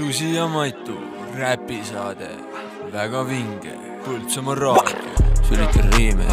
[0.00, 0.94] Susi ja Matu
[1.36, 2.28] räpisaade,
[2.92, 3.72] väga vinge,
[4.04, 5.10] Põltsamaa raadio.
[5.44, 6.24] sülitan riime,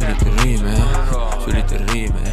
[0.00, 0.74] sülitan riime,
[1.44, 2.32] sülitan riime,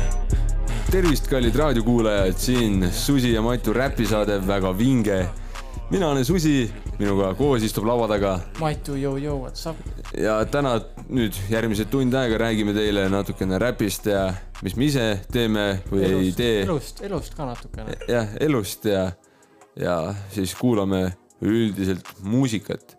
[0.91, 5.29] tervist, kallid raadiokuulajad, siin Susi ja Matu räpisaade Väga vinge.
[5.91, 6.73] mina olen Susi,
[7.03, 9.79] minuga koos istub laua taga Matu, jõu-jõu, what's up?
[10.17, 10.77] ja täna
[11.09, 14.29] nüüd järgmised tund aega räägime teile natukene räpist ja
[14.63, 16.63] mis me ise teeme või ei tee.
[16.63, 17.97] elust, elust ka natukene.
[18.07, 19.09] jah, elust ja,
[19.79, 19.97] ja
[20.33, 21.05] siis kuulame
[21.43, 22.95] üldiselt muusikat.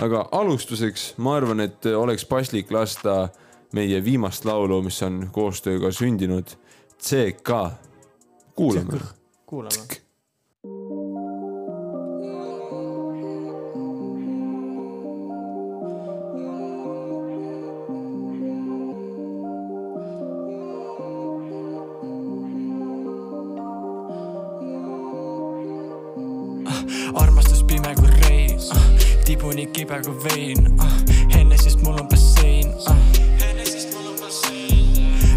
[0.00, 3.28] aga alustuseks ma arvan, et oleks paslik lasta
[3.74, 6.56] meie viimast laulu, mis on koostööga sündinud,
[6.98, 7.60] CK.
[8.54, 9.02] kuulame.
[9.46, 10.03] kuulame.
[29.84, 30.92] Kibe kui vein ah,,
[31.34, 32.96] Hennesist mul on bassein ah..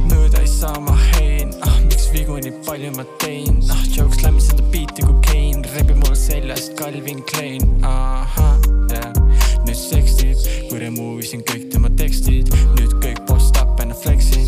[0.07, 4.43] mööda ei saa ma hein ah,, miks vigu nii palju ma tein ah,, jokes läbi
[4.45, 8.55] seda biiti kui Kein, rebib mul seljast Calvin Klein, ahah,
[8.93, 9.11] jah.
[9.67, 10.39] nüüd sekstib,
[10.69, 14.47] kui remove isin kõik tema tekstid, nüüd kõik post up and flexin.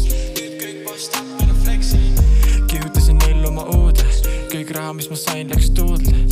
[2.72, 4.08] kihutasin ellu oma uude,
[4.53, 6.28] kõik raha, mis ma sain, läks tuulde.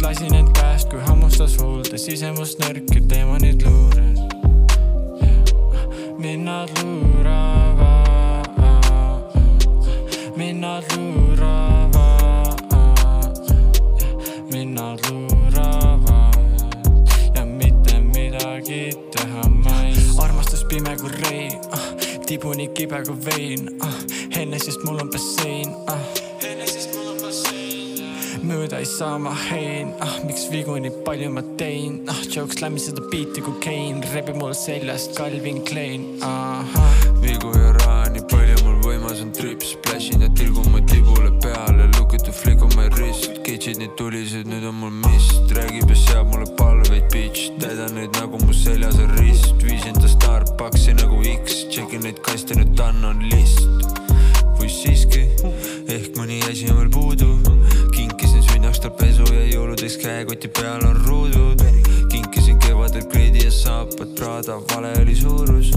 [0.00, 4.20] Küüd lasin end käest, kui hammustas huulde, sisemust nõrk ja teemonid luures.
[6.20, 8.48] mind nad luuravad,
[10.36, 12.60] mind nad luuravad,
[14.52, 16.38] mind nad luuravad
[17.36, 20.24] ja mitte midagi teha ma ei saa.
[20.24, 21.60] armastus pime kui rein
[22.26, 23.98] tibuni kibe kui vein ah,,
[24.36, 26.29] Hennesist mul on bassein.
[28.50, 32.82] Mööda ei saa ma hein ah,, miks vigu nii palju ma tein ah,, jokes läbi
[32.82, 36.96] seda biiti kui Kein, rebib mul seljast Calvin Klein, ahah.
[37.22, 41.86] vigu ja raha nii palju, mul võimas on trips, splashin ja tilgun mu tibule peale,
[42.24, 46.32] the flick on my wrist, kitsid nii tulised, nüüd on mul mist, räägib ja seab
[46.32, 51.64] mulle palveid, bitch, täidan neid nagu mu seljas on rist, viisin ta Starbucksi nagu X,
[51.70, 53.66] tšekin neid kaste, nüüd on list.
[54.60, 55.22] või siiski,
[55.88, 57.30] ehk mõni asi on veel puudu,
[58.70, 61.62] kinkisin sünnaks tal pesu ja jõuludeks käekoti peal on ruudud,
[62.10, 65.72] kinkisin kevadel kleidi ja saapad, Prada vale oli suurus,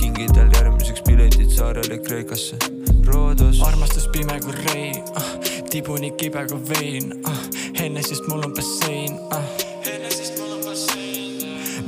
[0.00, 2.56] kingid tal järgmiseks piletid saarele Kreekasse,
[3.06, 3.60] Roodos.
[3.62, 5.28] armastus pime kui rein ah,,
[5.70, 7.38] tibuni kibe kui vein ah,,
[7.78, 9.44] Hennesist mul on bassein ah..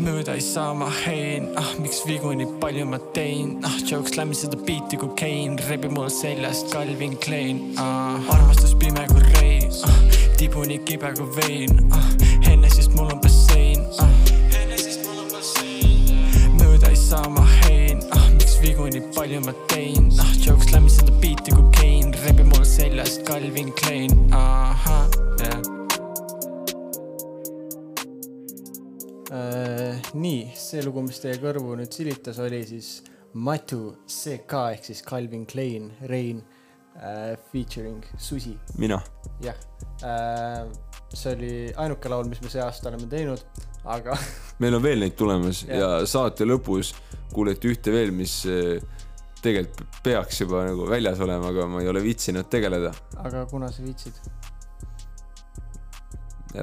[0.01, 4.37] mööda ei saa ma hein ah,, miks vigu nii palju ma tein ah,, jokes läbi
[4.37, 8.21] seda biiti kui Kein, rebib mul seljast Calvin Klein ah..
[8.37, 10.10] armastus pime kui rein ah,,
[10.41, 12.07] tibuni kibe kui vein ah,,
[12.47, 14.13] Hennesist mul on bassein ah..
[16.57, 20.93] mööda ei saa ma hein ah,, miks vigu nii palju ma tein ah,, jokes läbi
[20.95, 25.11] seda biiti kui Kein, rebib mul seljast Calvin Klein, ahah,
[25.43, 25.61] jah.
[29.37, 32.89] Äh, nii, see lugu, mis teie kõrvu nüüd silitas, oli siis
[33.37, 36.41] Matu CK ehk siis Calvin Klein, Rein
[37.01, 39.01] äh, featuring Susi, mina.
[39.41, 39.57] jah
[40.05, 40.69] äh,.
[41.15, 43.43] see oli ainuke laul, mis me see aasta oleme teinud,
[43.85, 44.17] aga
[44.63, 46.95] meil on veel neid tulemas ja, ja saate lõpus
[47.35, 48.83] kuulete ühte veel, mis eh,
[49.43, 52.93] tegelikult peaks juba nagu väljas olema, aga ma ei ole viitsinud tegeleda.
[53.25, 54.21] aga kuna sa viitsid,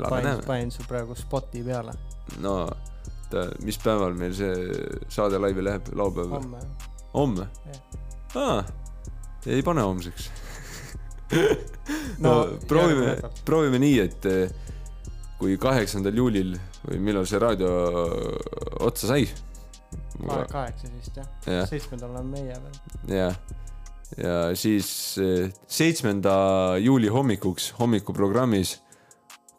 [0.10, 1.96] panin, panin su praegu spoti peale,
[2.44, 2.60] no
[3.66, 4.54] mis päeval meil see
[5.12, 6.44] saade laivi läheb, laupäev või?
[6.44, 6.62] homme.
[7.14, 7.48] homme
[8.40, 8.62] aa,
[9.48, 10.30] ei pane homseks
[12.24, 12.34] no, no
[12.70, 14.56] proovime, proovime nii, et eh,
[15.38, 16.56] kui kaheksandal juulil
[16.88, 17.70] või millal see raadio
[18.88, 19.28] otsa sai.
[20.24, 22.82] kaheksa vist jah Jah., seitsmendal oleme meie veel.
[23.20, 23.30] ja,
[24.18, 24.90] ja siis
[25.22, 26.36] eh, seitsmenda
[26.82, 28.78] juuli hommikuks hommikuprogrammis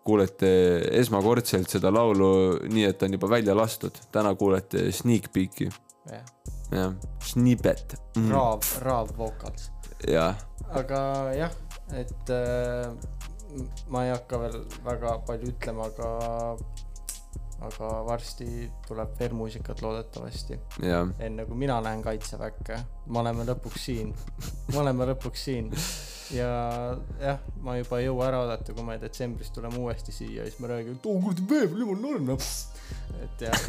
[0.09, 0.51] kuulete
[0.97, 2.31] esmakordselt seda laulu
[2.65, 3.99] nii, et on juba välja lastud.
[4.13, 5.69] täna kuulete sneak peek'i,
[6.09, 6.31] jah,
[6.73, 6.95] jah,
[7.25, 8.31] snippet mm..
[8.33, 9.69] raav, raavvokals.
[10.79, 11.01] Aga
[11.35, 11.55] jah,
[11.97, 12.93] et äh,
[13.91, 16.11] ma ei hakka veel väga palju ütlema, aga,
[17.67, 20.59] aga varsti tuleb veel muusikat loodetavasti,
[21.19, 22.79] enne kui mina lähen kaitseväkke.
[23.07, 24.15] me oleme lõpuks siin,
[24.73, 25.73] me oleme lõpuks siin
[26.31, 26.49] ja
[27.21, 30.69] jah, ma juba ei jõua ära oodata, kui me detsembris tuleme uuesti siia siis me
[30.71, 32.49] räägime, et oo kuradi veebruar, jumal norm noh.
[33.25, 33.67] et jah,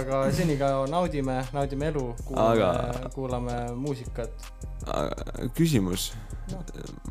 [0.00, 4.50] aga senikaua naudime, naudime elu, kuulame Aga- kuulame muusikat.
[5.54, 6.12] küsimus
[6.50, 6.64] Noh.,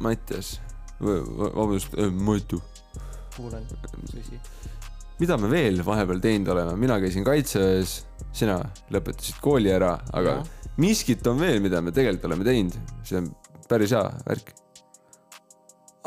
[0.04, 0.58] Mattias,
[1.00, 2.60] vabandust, Matu,
[3.38, 3.64] kuulan,
[4.12, 4.42] tõsi.
[5.20, 8.00] Mida me veel vahepeal teinud oleme, mina käisin kaitseväes,
[8.36, 8.60] sina
[8.94, 10.56] lõpetasid kooli ära, aga Jah.
[10.80, 13.30] miskit on veel, mida me tegelikult oleme teinud, see on
[13.70, 14.54] päris hea värk.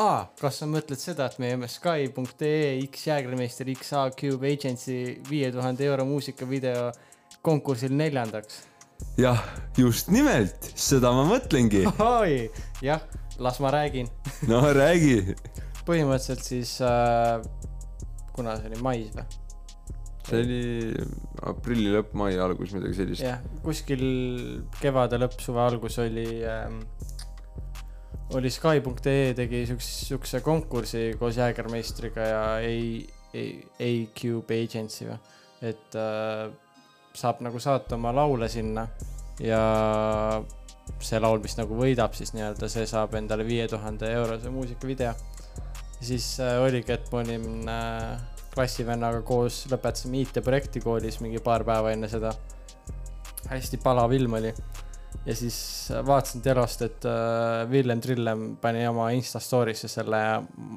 [0.00, 5.52] aa, kas sa mõtled seda, et me jäime Sky.ee X Jäägermeister XA Cube Agency viie
[5.52, 6.90] tuhande euro muusikavideo
[7.44, 8.62] konkursil neljandaks?
[9.20, 9.42] jah,
[9.76, 11.84] just nimelt, seda ma mõtlengi.
[12.00, 12.48] oi,
[12.80, 13.04] jah,
[13.38, 14.08] las ma räägin.
[14.48, 15.36] no räägi.
[15.84, 17.42] põhimõtteliselt siis äh,,
[18.36, 19.26] kuna see oli mais või?
[20.22, 20.60] see oli
[21.50, 23.24] aprilli lõpp, mai algus, midagi sellist.
[23.26, 24.04] jah, kuskil
[24.80, 26.82] kevade lõpp, suve algus oli ähm,,
[28.38, 33.02] oli Sky.ee tegi siukse, siukse konkursi koos Jäägermeistriga ja ei,
[33.34, 35.18] ei, A-Cube Agency või,
[35.72, 36.46] et äh,
[37.12, 38.86] saab nagu saata oma laule sinna
[39.42, 39.60] ja
[41.02, 45.14] see laul, mis nagu võidab siis nii-öelda, see saab endale viie tuhande eurose muusikavideo.
[46.02, 48.22] Siis äh, oligi, et ma olin äh,
[48.52, 52.34] klassivennaga koos, lõpetasime IT-projekti koolis mingi paar päeva enne seda.
[53.50, 54.52] hästi palav ilm oli
[55.26, 55.56] ja siis
[56.06, 60.36] vaatasin telost, et äh, Villem Trillem pani oma Insta story'sse selle ja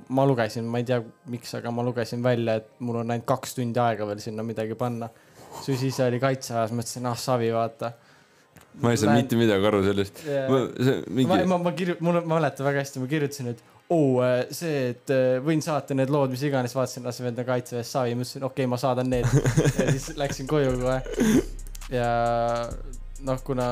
[0.09, 1.01] ma lugesin, ma ei tea,
[1.31, 4.77] miks, aga ma lugesin välja, et mul on ainult kaks tundi aega veel sinna midagi
[4.77, 5.09] panna.
[5.63, 7.93] siis ise oli kaitseväes, mõtlesin, ah savi, vaata.
[8.83, 10.21] ma ei saanud mitte midagi aru sellest.
[10.25, 10.59] see ma,
[11.09, 14.89] mingi, ma, ma kirju-, mul, ma mäletan väga hästi, ma kirjutasin, et oo oh,, see,
[14.95, 18.45] et äh, võin saata need lood, mis iganes, vaatasin, las vend on kaitseväes savi, mõtlesin,
[18.47, 19.27] okei okay,, ma saadan need.
[19.77, 21.01] ja siis läksin koju kohe.
[21.93, 22.09] ja
[23.25, 23.67] noh, kuna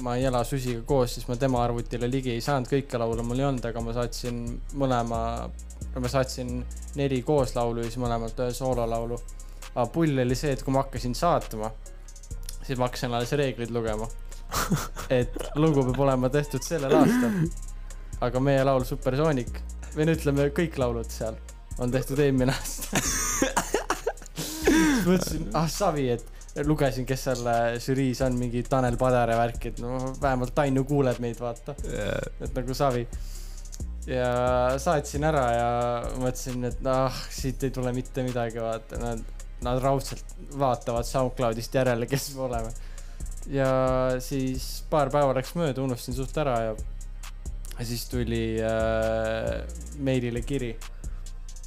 [0.00, 3.42] ma ei ela Susiga koos, siis ma tema arvutile ligi ei saanud, kõike laule mul
[3.42, 4.40] ei olnud, aga ma saatsin
[4.80, 5.20] mõlema,
[5.92, 6.62] ma saatsin
[6.96, 9.18] neli kooslaulu ja siis mõlemalt ühe soololaulu.
[9.74, 11.68] aga pull oli see, et kui ma hakkasin saatma,
[12.62, 14.08] siis ma hakkasin alles reegleid lugema.
[15.10, 17.36] et lugu peab olema tehtud sellel aastal.
[18.22, 19.58] Aga meie laul Supersonic
[19.96, 21.36] või no ütleme, kõik laulud seal
[21.82, 23.00] on tehtud eelmine aasta.
[25.06, 29.68] mõtlesin, ah savi, et lugesin, kes seal äh, žüriis on, mingi Tanel Padar ja värk,
[29.72, 31.74] et no vähemalt Tainu kuuleb meid, vaata.
[31.82, 33.06] et nagu savi.
[34.06, 34.30] ja
[34.82, 35.68] saatsin ära ja
[36.18, 39.22] mõtlesin, et ah, siit ei tule mitte midagi, vaata, nad,
[39.62, 42.72] nad raudselt vaatavad SoundCloudist järele, kes me oleme.
[43.50, 43.70] ja
[44.20, 46.74] siis paar päeva läks mööda, unustasin suht ära ja,
[47.78, 49.62] ja siis tuli äh,
[50.02, 50.74] meilile kiri.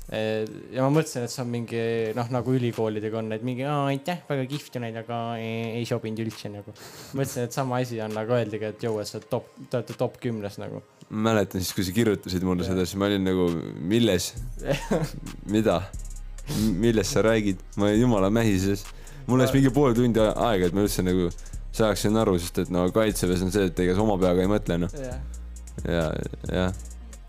[0.05, 1.79] Ja ma mõtlesin, et see on mingi
[2.13, 6.51] noh, nagu ülikoolidega on, et mingi aitäh, väga kihvt oled, aga ei, ei sobinud üldse
[6.53, 6.75] nagu.
[7.17, 9.95] mõtlesin, et sama asi on, nagu öeldigi, et jõu, et sa oled top, te olete
[9.97, 10.83] top kümnes nagu.
[11.09, 13.47] mäletan siis, kui sa kirjutasid mulle seda, siis ma olin nagu,
[13.81, 14.29] milles,
[15.55, 15.79] mida,
[16.85, 18.85] millest sa räägid, ma olin jumala mähises.
[19.25, 21.31] mul läks mingi pool tundi aega, et ma üldse nagu
[21.75, 24.77] saaksin aru, sest et no kaitseväes on see, et ega sa oma peaga ei mõtle
[24.85, 25.17] noh, jah,
[25.83, 26.07] ja,
[26.51, 26.73] jah.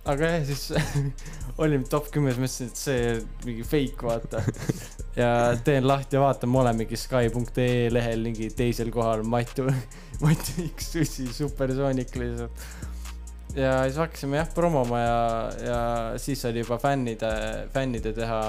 [0.06, 0.70] aga jah, siis
[1.62, 3.12] olime top kümnes, mõtlesin, et see
[3.46, 4.43] mingi fake, vaata.
[5.20, 5.31] ja
[5.64, 9.69] teen lahti ja vaatan, me olemegi Sky.ee lehel mingi teisel kohal, Matu,
[10.22, 12.66] Matu X Susi Supersonic lihtsalt.
[13.56, 15.20] ja siis hakkasime jah promoma ja,
[15.64, 15.81] ja
[16.20, 17.32] siis oli juba fännide,
[17.72, 18.40] fännide teha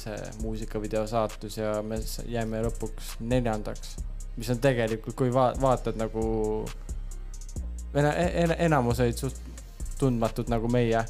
[0.00, 3.98] see muusikavideo saatus ja me jäime lõpuks neljandaks.
[4.36, 6.24] mis on tegelikult, kui va-, vaatad nagu,
[7.94, 9.53] en-, enamus olid suht
[10.00, 11.02] tundmatud nagu meie,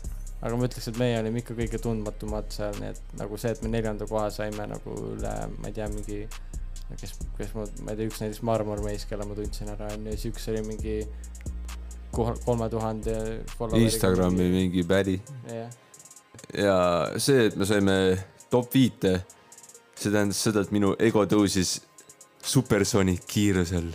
[0.45, 3.63] aga ma ütleks, et meie olime ikka kõige tundmatumad seal, nii et nagu see, et
[3.65, 6.25] me neljanda koha saime nagu üle, ma ei tea, mingi
[7.01, 10.35] kes, kes ma, ma ei tea, üks näiteks Marmormees, kelle ma tundsin ära, onju, siis
[10.35, 10.99] üks oli mingi
[12.15, 13.17] kolme tuhande
[13.81, 14.47] Instagrami.
[14.53, 15.17] mingi päri
[15.51, 15.73] jah,
[16.55, 16.77] ja
[17.19, 17.97] see, et me saime
[18.53, 19.17] top viite,
[19.99, 21.81] see tähendas seda, et minu ego tõusis
[22.45, 23.91] supersonic kiirusel.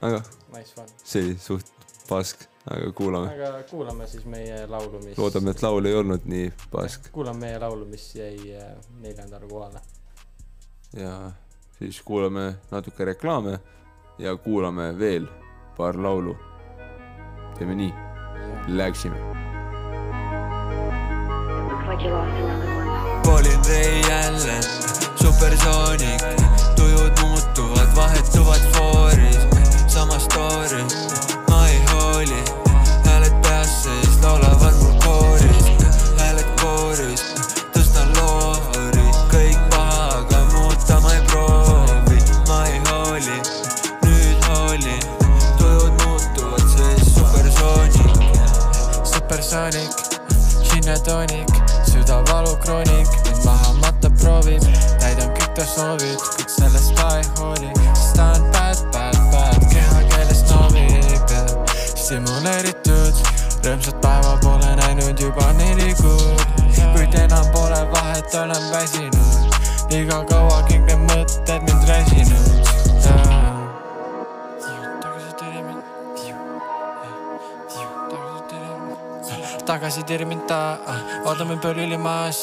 [0.00, 0.20] aga
[0.54, 0.90] nice one.
[1.02, 1.70] see oli suht
[2.08, 3.28] pask, aga kuulame.
[3.28, 5.18] aga kuulame siis meie laulu, mis.
[5.18, 9.80] loodame, et laul ei olnud nii pask kuulame meie laulu, mis jäi äh, neljandale kohale.
[10.96, 11.30] ja
[11.78, 13.58] siis kuulame natuke reklaame
[14.18, 15.28] ja kuulame veel
[15.76, 16.36] paar laulu.
[17.58, 17.92] teeme nii,
[18.68, 19.18] läksime.
[21.68, 22.04] Looks like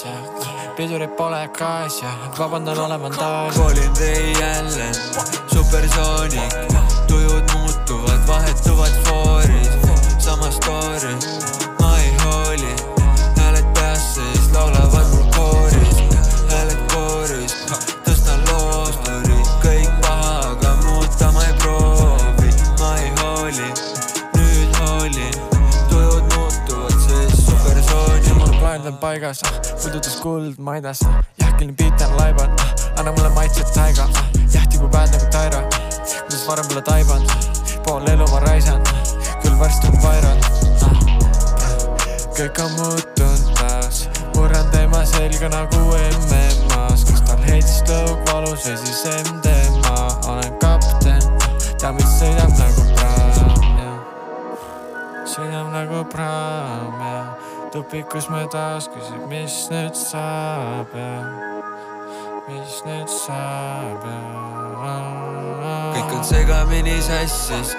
[0.02, 3.56] põlvilimas ja pidurit pole kraas ja vabandan olevan taas.
[3.56, 4.92] kolin tee jälle.
[5.54, 6.54] Supersoonik.
[7.08, 9.72] Tujud muutuvad vahetuvad foorid.
[10.20, 11.41] Sama story
[29.12, 29.52] paigas ah,
[29.84, 34.80] puudutas kuld maidas ah, jahkiline beat on laibad ah, anna mulle maitset taiga ah, jahti
[34.80, 37.28] kui pääd nagu Taira kuidas varem pole taibanud
[37.84, 38.80] pool elu ma raisan
[39.44, 40.48] küll varsti on vairad
[40.88, 40.96] ah,
[42.40, 44.00] kõik on muutunud taas
[44.38, 51.24] murran teema selga nagu MM-as kas tal heitist lõug valus või siis MDMA olen kapten
[51.84, 53.94] tean mis sõidab nagu praam ja
[55.36, 61.12] sõidab nagu praam ja tupikus me taas küsib mis nüüd saab ja
[62.50, 64.08] mis nüüd saab.
[64.82, 64.96] Ja
[65.96, 67.72] kõik on segamini sassis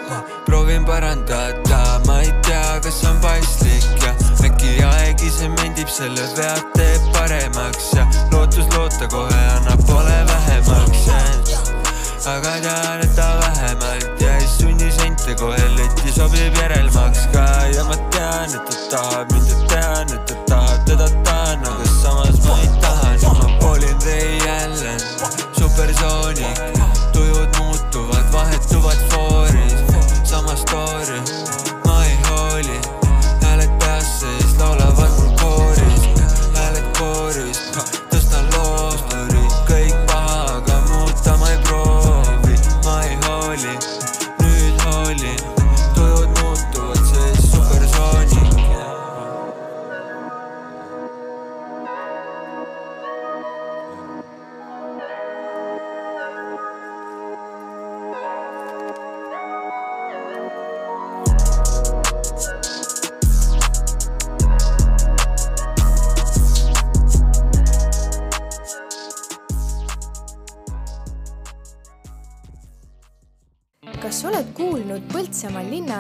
[0.46, 1.82] proovin parandada.
[2.06, 4.14] Ma ei tea kas on paslik ja
[4.48, 11.06] äkki aeg ise mendib selle vead teeb paremaks ja lootus loota kohe annab pole vähemaks.
[11.12, 11.62] Ja
[12.32, 14.31] aga tean et ta vähemalt jäi
[14.62, 17.46] sunni sente kohe letti sobib järelmaks ka.
[17.74, 21.86] Ja ma tean et ta tahab mind ja tean et ta tahab teda tahan aga
[22.00, 23.14] samas ma ei taha.
[23.22, 24.94] Nüüd ma poolin tee jälle
[25.58, 26.62] supersoonik
[27.16, 29.98] tujud muutuvad vahetuvad foorid
[30.34, 31.51] sama story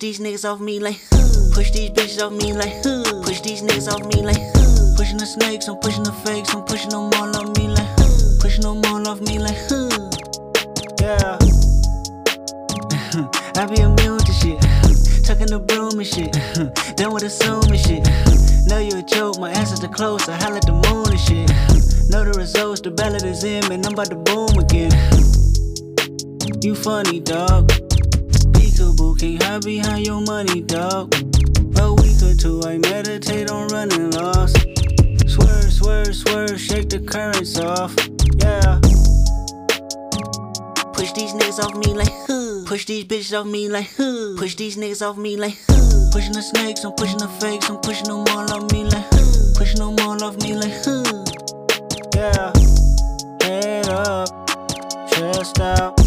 [0.00, 0.98] these niggas off me like.
[1.52, 2.82] Push these bitches off me like.
[3.24, 4.36] Push these niggas off me like.
[4.96, 7.88] Pushing the snakes, I'm pushing the fakes, I'm pushing them all off me like.
[8.40, 9.56] Pushing them all off me like.
[11.00, 11.36] Yeah.
[13.56, 14.60] I be immune to shit.
[15.24, 16.32] Tucking the broom and shit.
[16.96, 18.04] Done with assuming shit.
[18.68, 20.28] Know you a joke, my answers are close.
[20.28, 21.48] I holler at the moon and shit.
[22.08, 23.84] Know the results, the ballot is in, man.
[23.84, 24.92] I'm about to boom again.
[26.62, 27.79] You funny, dog.
[28.80, 31.14] Peekaboo, can't hide behind your money, dog.
[31.76, 34.56] A week or two, I meditate on running lost.
[35.26, 37.94] Swerve, swerve, swerve, shake the currents off.
[38.40, 38.80] Yeah.
[40.94, 42.64] Push these niggas off me like huh.
[42.66, 44.36] Push these bitches off me like huh.
[44.38, 46.10] Push these niggas off me like huh.
[46.12, 49.52] Pushing the snakes, I'm pushing the fakes, I'm pushing them all off me like huh.
[49.56, 51.24] Pushing them all off me like huh.
[52.14, 52.52] Yeah.
[53.42, 54.28] Head up,
[55.10, 55.99] chest out,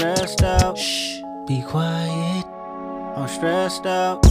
[0.00, 0.78] stressed out.
[0.78, 2.46] Shh, be quiet.
[3.16, 4.24] I'm stressed out.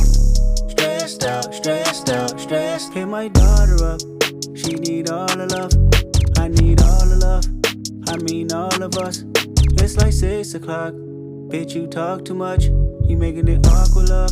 [0.68, 2.92] Stressed out, stressed out, stressed.
[2.92, 4.02] Hit my daughter up.
[4.56, 5.72] She need all the love.
[6.40, 7.46] I need all the love.
[8.08, 9.26] I mean all of us.
[9.84, 10.94] It's like six o'clock.
[11.52, 12.64] Bitch, you talk too much.
[13.08, 14.32] You making it awkward, love.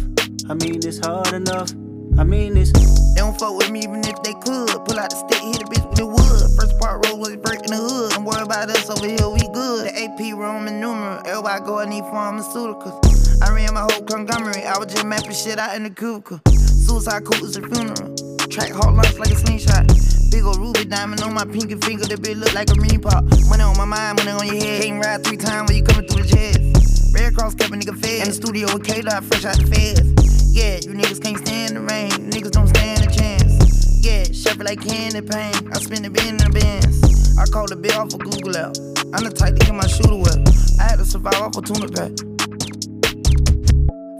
[0.49, 1.69] I mean it's hard enough.
[2.17, 2.71] I mean this.
[2.71, 4.73] They don't fuck with me even if they could.
[4.85, 6.41] Pull out the stick, hit a bitch with the wood.
[6.57, 8.11] First part roll was break in the hood.
[8.11, 9.85] Don't worry about us over here, we good.
[9.85, 11.21] The AP Roman numeral.
[11.25, 12.97] Everybody go and need pharmaceuticals.
[13.45, 14.65] I ran my whole conglomerate.
[14.65, 16.41] I was just mapping shit out in the cubicle.
[16.49, 18.15] Suicide cool is a funeral.
[18.49, 19.85] Track hard like a slingshot.
[20.31, 22.05] Big ol' ruby diamond on my pinky finger.
[22.05, 23.25] That bitch look like a mini pop.
[23.45, 24.81] Money on my mind, money on your head.
[24.81, 27.13] Can't ride three times when you coming through the chest.
[27.13, 28.25] Red Cross kept a nigga fed.
[28.25, 30.26] In the studio with K-Dot, fresh out the feds.
[30.57, 32.09] Yeah, you niggas can't stand the rain.
[32.33, 34.01] Niggas don't stand a chance.
[34.01, 35.53] Yeah, shuffle like candy paint.
[35.69, 37.37] I the bin in the bins.
[37.37, 38.73] I call the bill off of Google out.
[39.13, 40.33] I'm the type to get my shooter wet.
[40.81, 42.09] I had to survive off a tuna pack.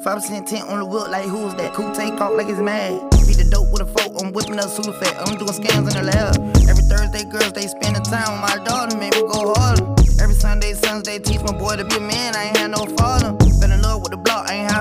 [0.05, 1.73] 5% tent on the wheel, like who's that?
[1.73, 3.01] Cool take off like it's mad.
[3.25, 5.17] Beat the dope with a fork, I'm whipping up Sudafed.
[5.17, 6.37] I'm doing scams in the lab.
[6.69, 9.89] Every Thursday, girls, they spend the time with my daughter, make me go harder.
[10.21, 13.46] Every Sunday, they teach my boy to be a man, I ain't had no father.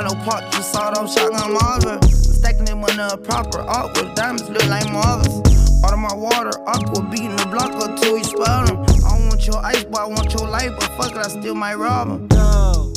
[0.02, 2.02] The had no just sawed off shotgun Marvin.
[2.10, 5.40] Stacking them on a proper art with diamonds look like marbles.
[5.84, 8.82] Out of my water, aqua beating the block up till we spot 'em.
[9.04, 11.54] I don't want your ice, boy, I want your life, but fuck it, I still
[11.54, 12.28] might rob.
[12.28, 12.92] Go.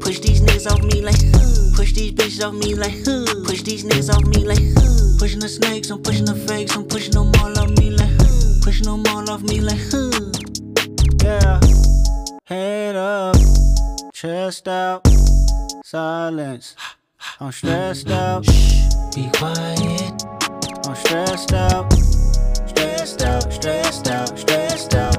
[0.00, 1.20] Push these niggas off me like.
[1.74, 3.04] Push these bitches off me like.
[3.46, 4.64] Push these niggas off me like.
[5.18, 8.12] Pushing the snakes, I'm pushing the fakes, I'm pushing them all off me like.
[8.62, 9.80] Pushing them all off me like.
[11.22, 11.60] Yeah.
[12.44, 13.36] Head up,
[14.12, 15.02] chest out,
[15.84, 16.74] silence.
[17.40, 18.44] I'm stressed out.
[18.44, 20.24] Shh, Be quiet.
[20.86, 21.92] I'm stressed out.
[22.68, 25.14] Stressed out, stressed out, stressed out.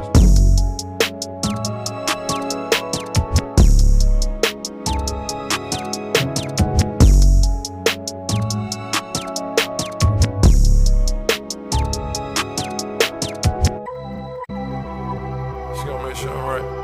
[15.76, 16.77] She gonna make sure I'm right.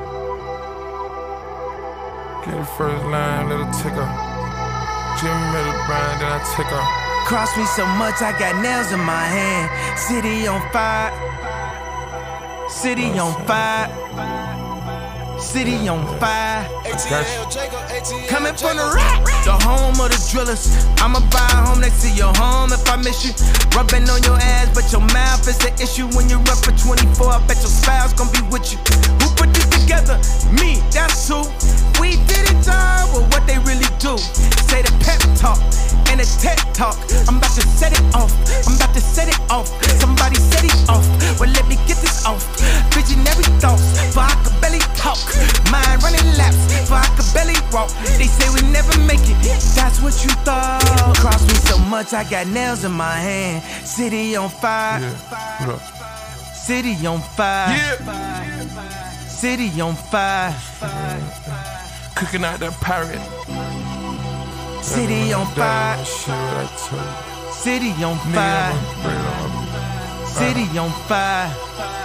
[2.46, 4.10] Get the first line, let her tick her.
[5.16, 6.84] Jimmy made a brand, then I tick her.
[7.24, 9.72] Cross me so much, I got nails in my hand.
[9.98, 11.12] City on fire.
[12.70, 13.88] City on fire.
[15.40, 16.68] City on fire.
[18.28, 20.68] Coming from the rock, the home of the drillers.
[21.00, 23.32] I'ma buy a home next to your home if I miss you.
[23.72, 26.12] Rubbing on your ass, but your mouth is the issue.
[26.12, 28.80] When you're up for 24, I bet your spouse gonna be with you.
[29.24, 30.18] Who put this together?
[30.56, 31.44] Me, that's who.
[32.00, 34.18] We did it, time, but what they really do.
[34.72, 35.60] Say the pep talk
[36.08, 36.96] and the tech talk.
[37.28, 38.32] I'm about to set it off.
[38.68, 39.68] I'm about to set it off.
[40.00, 41.06] Somebody set it off.
[41.40, 42.44] Well, let me get this off.
[42.96, 45.20] Visionary thoughts, but I could barely talk.
[45.72, 47.92] Mind running laps, but I could barely walk.
[48.18, 49.38] They say we never make it.
[49.76, 50.82] That's what you thought.
[51.20, 53.64] Cross me so much, I got nails in my hand.
[53.86, 55.02] City on fire.
[55.02, 55.80] Yeah.
[56.54, 57.76] City on fire.
[57.76, 58.33] Yeah,
[59.44, 60.54] city on fire.
[60.54, 62.16] fire, fire.
[62.16, 63.20] Cooking out that parrot.
[64.82, 65.98] City on fire.
[67.52, 68.74] City on fire.
[70.26, 72.03] City on fire.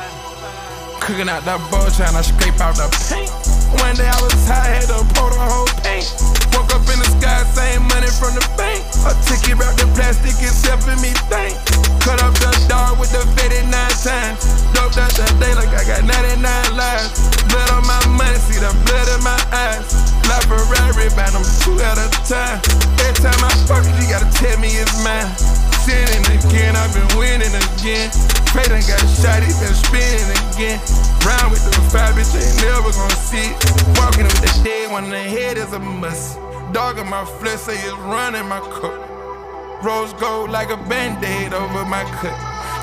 [1.08, 3.32] Cooking out that bull, trying to scrape out the paint.
[3.80, 6.04] One day I was tired, had to pour the whole paint.
[6.52, 8.84] Woke up in the sky, same money from the bank.
[9.08, 11.56] A ticket wrapped in plastic, is helping me think.
[12.04, 14.36] Cut up the dog with the fitted nine times.
[14.76, 16.44] Doped out that day like I got 99
[16.76, 17.16] lives.
[17.48, 19.88] Blood on my money, see the blood in my eyes.
[20.28, 22.60] Like Ferrari, man, I'm two at a time.
[23.00, 25.32] Every time I fuck it, you gotta tell me it's mine.
[25.88, 28.12] Sinning again, I've been winning again.
[28.58, 30.82] Pray done got shot, he been spinning again.
[31.22, 33.54] Round with the five, bitch, ain't never gonna see it.
[33.94, 36.40] Walking with the dead one, the head is a must.
[36.72, 38.98] Dog in my flesh, say it's running my cup.
[39.84, 42.34] Rose gold like a band-aid over my cut.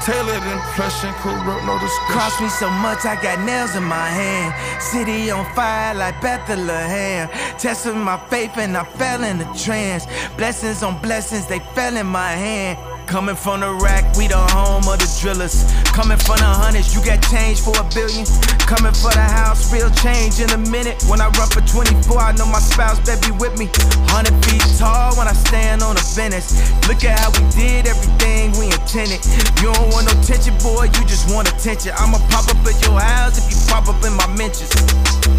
[0.05, 2.13] Tailored in plush and corrupt, no discussion.
[2.13, 4.81] Cross me so much, I got nails in my hand.
[4.81, 7.27] City on fire like Bethlehem.
[7.57, 10.07] Testing my faith and I fell in a trance.
[10.37, 12.77] Blessings on blessings, they fell in my hand.
[13.05, 15.61] Coming from the rack, we the home of the drillers.
[15.93, 18.25] Coming from the hundreds, you got change for a billion.
[18.65, 20.97] Coming for the house, real change in a minute.
[21.05, 23.69] When I run for 24, I know my spouse better be with me.
[24.09, 26.57] 100 feet tall when I stand on the Venice.
[26.89, 29.21] Look at how we did everything we intended.
[29.61, 31.93] You don't want no tension, boy, you just want attention.
[31.95, 34.73] I'ma pop up at your house if you pop up in my mentions.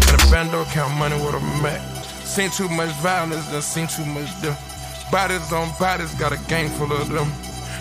[0.07, 1.83] And a bando count money with a Mac.
[2.23, 4.55] Seen too much violence, done seen too much them.
[5.11, 7.27] Bodies on bodies, got a gang full of them.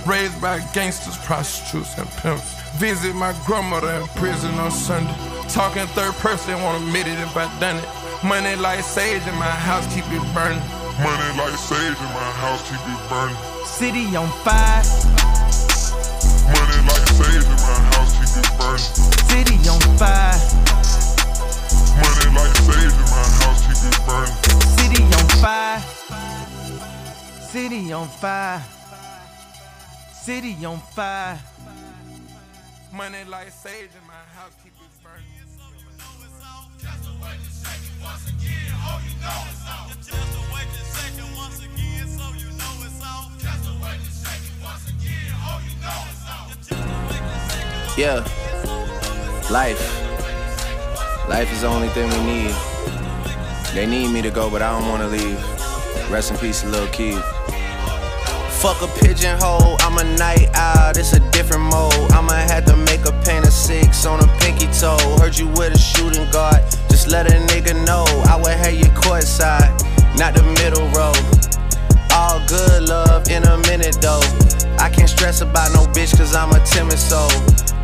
[0.06, 2.54] Raised by gangsters, prostitutes, and pimps.
[2.78, 5.12] Visit my grandmother in prison on Sunday.
[5.48, 7.88] Talking third person, won't admit it if I done it.
[8.22, 10.62] Money like sage in my house, keep it burning.
[11.02, 13.36] Money like sage in my house, keep it burning.
[13.66, 14.82] City on fire,
[16.54, 18.86] Money like sage in my house, keep it burning.
[19.26, 20.38] city on fire,
[21.98, 24.38] Money like sage in my house, keep it burning.
[24.78, 25.80] city on fire,
[27.50, 28.75] city on on fire
[30.26, 31.38] city on fire.
[32.92, 35.22] Money like sage in my house, keep it burning.
[47.96, 48.16] Yeah.
[49.48, 49.80] Life.
[51.28, 52.54] Life is the only thing we need.
[53.74, 55.38] They need me to go, but I don't wanna leave.
[56.10, 57.35] Rest in peace, little Keith.
[58.66, 62.10] Fuck a pigeonhole, I'm a night owl, it's a different mode.
[62.10, 64.98] I'ma have to make a paint of six on a pinky toe.
[65.20, 68.02] Heard you with a shooting guard, just let a nigga know.
[68.26, 69.70] I would have you courtside,
[70.18, 71.14] not the middle row.
[72.10, 74.26] All good love in a minute though.
[74.82, 77.30] I can't stress about no bitch cause I'm a timid soul.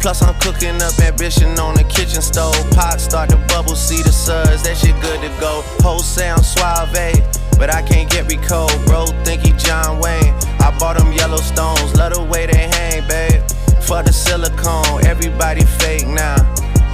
[0.01, 2.59] Plus I'm cooking up ambition on the kitchen stove.
[2.73, 5.63] Pot start to bubble, see the suds, that shit good to go.
[5.79, 7.23] Whole sound suave,
[7.57, 8.75] but I can't get recalled.
[8.85, 10.35] Bro, think he John Wayne.
[10.63, 13.43] I bought them Yellowstones, love the way they hang, babe.
[13.83, 16.37] For the silicone, everybody fake now.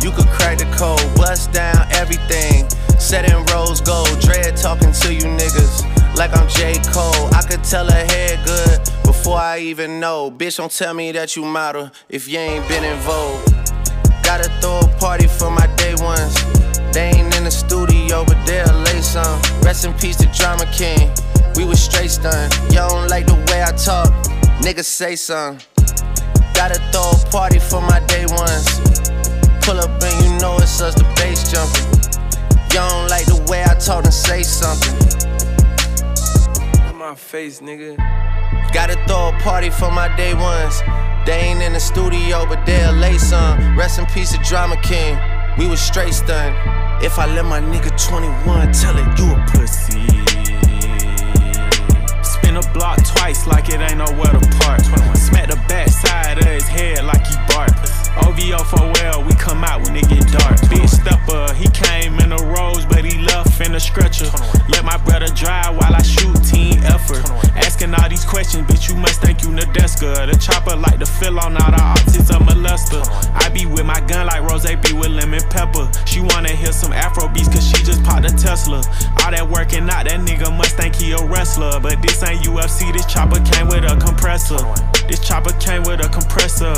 [0.02, 2.68] You could crack the code, bust down everything.
[2.98, 5.84] Set in rose gold, dread talking to you niggas
[6.16, 6.74] like I'm J.
[6.92, 7.32] Cole.
[7.34, 10.30] I could tell her head good before I even know.
[10.30, 13.44] Bitch, don't tell me that you model if you ain't been in vogue.
[14.22, 16.34] Gotta throw a party for my day ones.
[16.92, 19.40] They ain't in the studio, but they'll lay some.
[19.62, 21.10] Rest in peace to Drama King.
[21.56, 22.54] We was straight stunned.
[22.72, 24.08] Y'all don't like the way I talk.
[24.62, 25.64] Niggas say something.
[26.54, 28.80] Gotta throw a party for my day ones.
[29.62, 31.86] Pull up and you know it's us, the bass jumping.
[32.74, 34.94] Y'all don't like the way I talk and say something.
[36.90, 37.96] In my face, nigga.
[38.72, 40.80] Gotta throw a party for my day ones.
[41.24, 43.76] They ain't in the studio, but they'll lay some.
[43.76, 45.18] Rest in peace to Drama King.
[45.58, 46.54] We was straight stunned.
[47.02, 50.17] If I let my nigga 21 tell it, you a pussy.
[52.58, 54.80] A block twice like it ain't nowhere to park.
[55.14, 57.70] Smack the back side of his head like he bark.
[58.26, 60.58] OVO for well, we come out when it get dark.
[60.70, 64.30] Big stepper, he came in a rose, but he left in a stretcher.
[64.68, 67.28] Let my brother drive while I shoot team effort.
[67.56, 70.30] Asking all these questions, bitch, you must think you Nadeska.
[70.30, 73.02] The chopper like to fill on all the optics of molester.
[73.34, 75.90] I be with my gun like Rose be with lemon pepper.
[76.06, 78.82] She wanna hear some Afro beats cause she just popped a Tesla.
[79.24, 81.80] All that working out, that nigga must think he a wrestler.
[81.80, 84.58] But this ain't UFC, this chopper came with a compressor.
[85.08, 86.74] This chopper came with a compressor.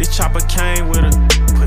[0.00, 1.12] This chopper came with a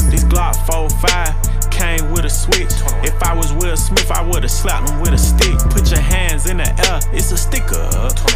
[0.09, 2.73] this Glock 45 came with a switch.
[3.05, 5.53] If I was Will Smith, I would've slapped him with a stick.
[5.69, 7.85] Put your hands in the air, it's a sticker.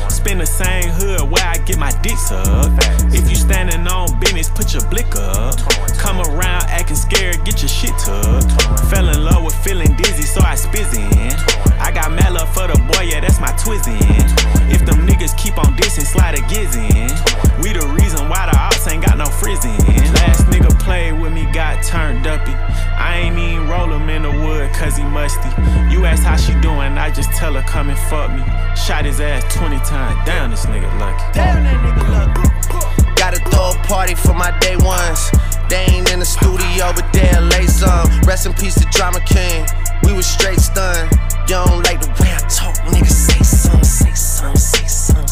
[0.07, 2.77] Spin the same hood where I get my dick sucked.
[3.09, 5.57] If you standing on business, put your blick up.
[5.97, 8.53] Come around acting scared, get your shit tucked.
[8.93, 11.33] Fell in love with feeling dizzy, so I spizzin'.
[11.81, 13.97] I got mad love for the boy, yeah, that's my twizzin'.
[14.69, 17.09] If them niggas keep on dissing, slide a gizzin'.
[17.63, 18.57] We the reason why the
[18.89, 19.77] ain't got no frizzin'.
[20.15, 22.53] Last nigga played with me, got turned uppy.
[22.53, 25.49] I ain't even roll him in the wood cause he musty.
[25.91, 28.43] You ask how she doing, I just tell her come and fuck me.
[28.75, 30.19] Shot his ass 20 times.
[30.25, 31.23] Damn, this nigga lucky.
[31.33, 33.13] Damn, that nigga lucky.
[33.15, 35.31] Gotta throw a party for my day ones.
[35.69, 38.07] They ain't in the studio, but they'll lay some.
[38.21, 39.65] Rest in peace to Drama King.
[40.03, 41.11] We was straight stunned.
[41.47, 43.07] You don't like the way I talk, nigga.
[43.07, 45.27] Say some, say some, say some,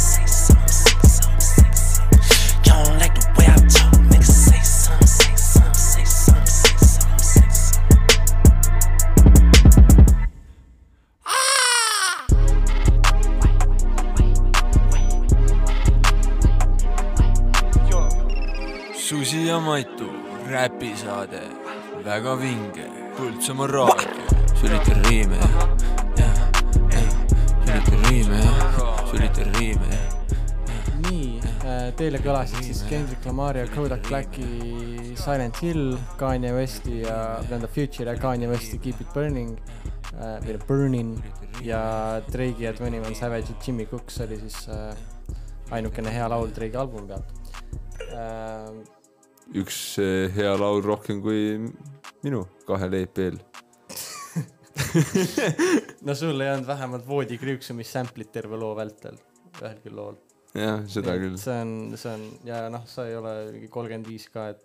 [19.26, 20.06] Susi ja Matu
[20.46, 21.40] räpisaade,
[22.06, 22.84] väga vinge,
[23.18, 25.40] Põltsamaa raadio, sülitan riime,
[26.20, 26.36] jah,
[26.94, 27.08] jah,
[27.66, 28.42] sülitan riime,
[29.10, 29.98] sülitan riime,
[31.08, 31.42] nii,
[31.98, 37.16] teile kõlasid siis Kendrick Lamar ja Kodak Blacki Silent Hill, Kanye Westi ja
[37.48, 39.56] tähendab Future ja Kanye Westi Keep It Burning
[40.20, 41.16] äh, või Burning
[41.66, 41.82] ja
[42.30, 44.94] Drake'i ja Twenty One Savage'i Jimmy Cooks oli siis äh,
[45.74, 47.34] ainukene hea laul Drake'i albumi pealt.
[48.12, 48.95] Äh,.
[49.54, 51.60] Üks eh, hea laul rohkem kui
[52.26, 53.38] minu kahel EP-l.
[56.06, 59.20] no sul ei olnud vähemalt voodikriuksumist sample'it terve loo vältel
[59.62, 60.18] ühelgi lool.
[60.56, 61.38] jah, seda Nii küll.
[61.42, 64.64] see on, see on ja noh, sa ei ole mingi kolmkümmend viis ka, et.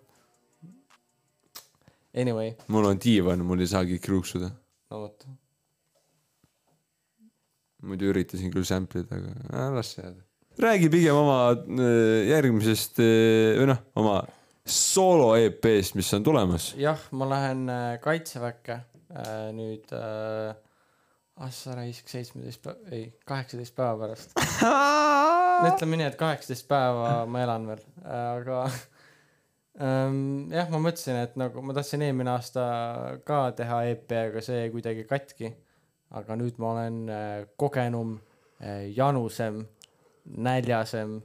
[2.11, 4.51] Anyway, mul on diivan, mul ei saagi kriuksuda.
[4.91, 5.27] no vot,
[7.87, 10.27] muidu üritasin küll sample ida, aga äh, las see jääda.
[10.65, 14.19] räägi pigem oma äh, järgmisest äh, või noh, oma
[14.65, 16.73] soolo EP-st, mis on tulemas.
[16.77, 18.81] jah, ma lähen äh, kaitseväkke
[19.15, 20.53] äh, nüüd äh,
[21.41, 24.35] ah sa raisk seitsmeteist päeva, ei, kaheksateist päeva pärast.
[25.71, 28.61] ütleme nii, et kaheksateist päeva ma elan veel, aga
[29.81, 32.65] ähm, jah, ma mõtlesin, et nagu ma tahtsin eelmine aasta
[33.25, 35.53] ka teha EP, aga see jäi kuidagi katki.
[36.11, 38.17] aga nüüd ma olen äh, kogenum
[38.59, 39.63] äh,, janusem,
[40.27, 41.21] näljasem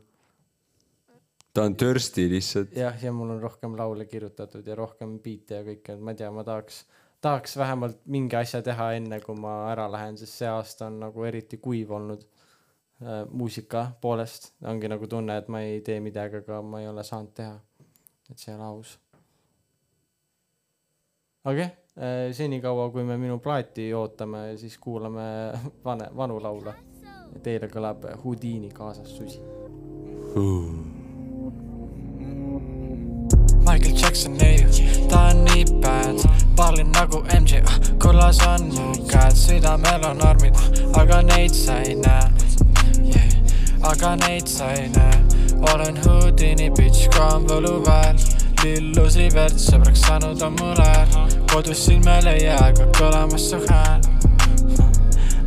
[1.57, 2.75] ta on thirsty lihtsalt.
[2.77, 6.29] jah, ja mul on rohkem laule kirjutatud ja rohkem biite ja kõike, ma ei tea,
[6.35, 6.83] ma tahaks,
[7.25, 11.25] tahaks vähemalt mingi asja teha enne, kui ma ära lähen, sest see aasta on nagu
[11.25, 14.53] eriti kuiv olnud äh, muusika poolest.
[14.69, 17.57] ongi nagu tunne, et ma ei tee midagi, aga ma ei ole saanud teha.
[18.31, 18.99] et see ei ole aus.
[21.45, 21.73] aga jah,
[22.37, 25.25] senikaua, kui me minu plaati ootame, siis kuulame
[25.89, 26.77] vane, vanu laule.
[27.43, 29.41] Teile kõlab Houdini kaasas susi.
[33.67, 34.67] Michael Jackson ei,
[35.09, 36.21] ta on nii bad,
[36.57, 37.61] pallin nagu MJ,
[38.03, 38.71] kullas on
[39.11, 40.55] käed, südamel on armid,
[40.95, 42.31] aga neid sa ei näe.
[43.03, 43.33] Yeah..
[43.83, 45.19] aga neid sa ei näe,
[45.75, 48.23] olen Houdini bitch, kaam võluväel,
[48.63, 51.19] lillusi verd, sõbraks saanud on mul äär,
[51.51, 54.11] kodus silmel ei jää, aga kõlamas su hääl,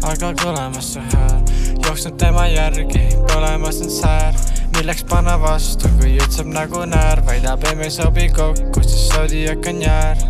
[0.04, 1.40] aga kõlamas su hääl,
[1.88, 7.64] jooksnud tema järgi, põlemas on säär milleks panna vastu, kui jutt saab nagu näär, väidab,
[7.68, 10.22] et me ei sobi kokku, sest Zodiac on jäär.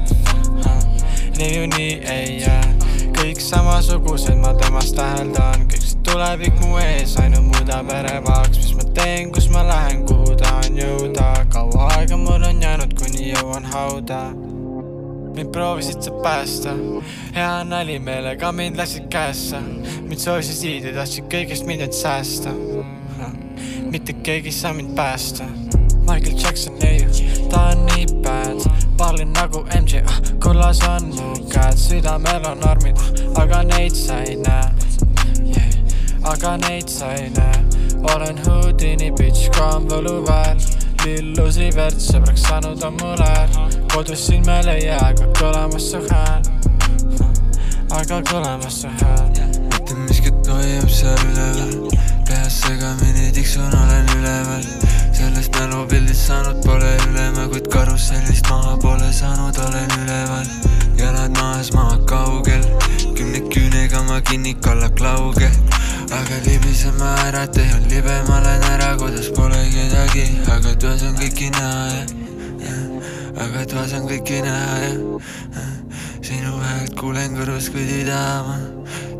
[1.37, 2.63] niikuinii ei jää,
[3.19, 8.89] kõik samasugused ma temast täheldan, kõik see tulevik mu ees ainult muudab ärevaks, mis ma
[8.97, 14.23] teen, kus ma lähen, kuhu tahan jõuda, kaua aega mul on jäänud, kuni jõuan hauda.
[15.37, 16.73] Mind proovisid sa päästa,
[17.37, 19.61] hea nali meelega mind lasid käesse,
[20.01, 22.57] mind soosisid ja tahtsid kõigest mind end säästa
[23.91, 25.43] mitte keegi ei saa mind päästa.
[25.99, 27.07] Michael Jackson ei,
[27.49, 30.01] ta on nii bad, pallin nagu MJ,
[30.43, 31.13] kullas on
[31.49, 32.97] käed, südamel on armid,
[33.35, 34.69] aga neid sa ei näe.
[35.45, 35.69] Yeah..
[36.23, 37.63] aga neid sa ei näe,
[38.13, 40.61] olen Houdini bitch, kaam võluväel,
[41.05, 43.49] lillusi verd, sõbraks saanud on mul äär,
[43.93, 46.51] kodus silmel ei jää, aga kõlamas su hääl,
[48.01, 49.43] aga kõlamas su hääl.
[49.69, 52.08] Mitte miskit hoiab seal
[52.49, 54.63] peas segamini tiksun, olen üleval.
[55.13, 60.45] Sellest mälupildist saanud pole ülema, kuid karussellist maha pole saanud, olen üleval.
[60.97, 62.63] Jalad maas, maa kaugel.
[63.15, 65.53] Kümne küünega ma kinni kalla klaugel
[66.09, 71.13] aga libisema ära, ei olnud libe, ma olen ära, kuidas pole kedagi, aga toas on
[71.19, 72.01] kõiki näha ja,
[72.65, 72.79] ja
[73.45, 74.89] aga toas on kõiki näha ja,
[75.53, 75.88] ja
[76.21, 78.59] sinu häält kuulen kõrvus kõdi tahama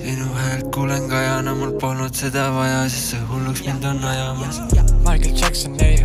[0.09, 4.59] sinu häält kuulen kajana, mul polnud seda vaja, sest see hulluks mind on ajamas.
[5.05, 5.99] Michael Jackson ei,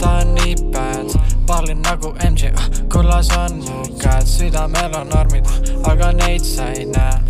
[0.00, 1.12] ta on nii bad,
[1.46, 2.52] pallin nagu MJ,
[2.92, 5.50] kullas on mu käed, südamel on armid,
[5.90, 7.20] aga neid sa ei näe.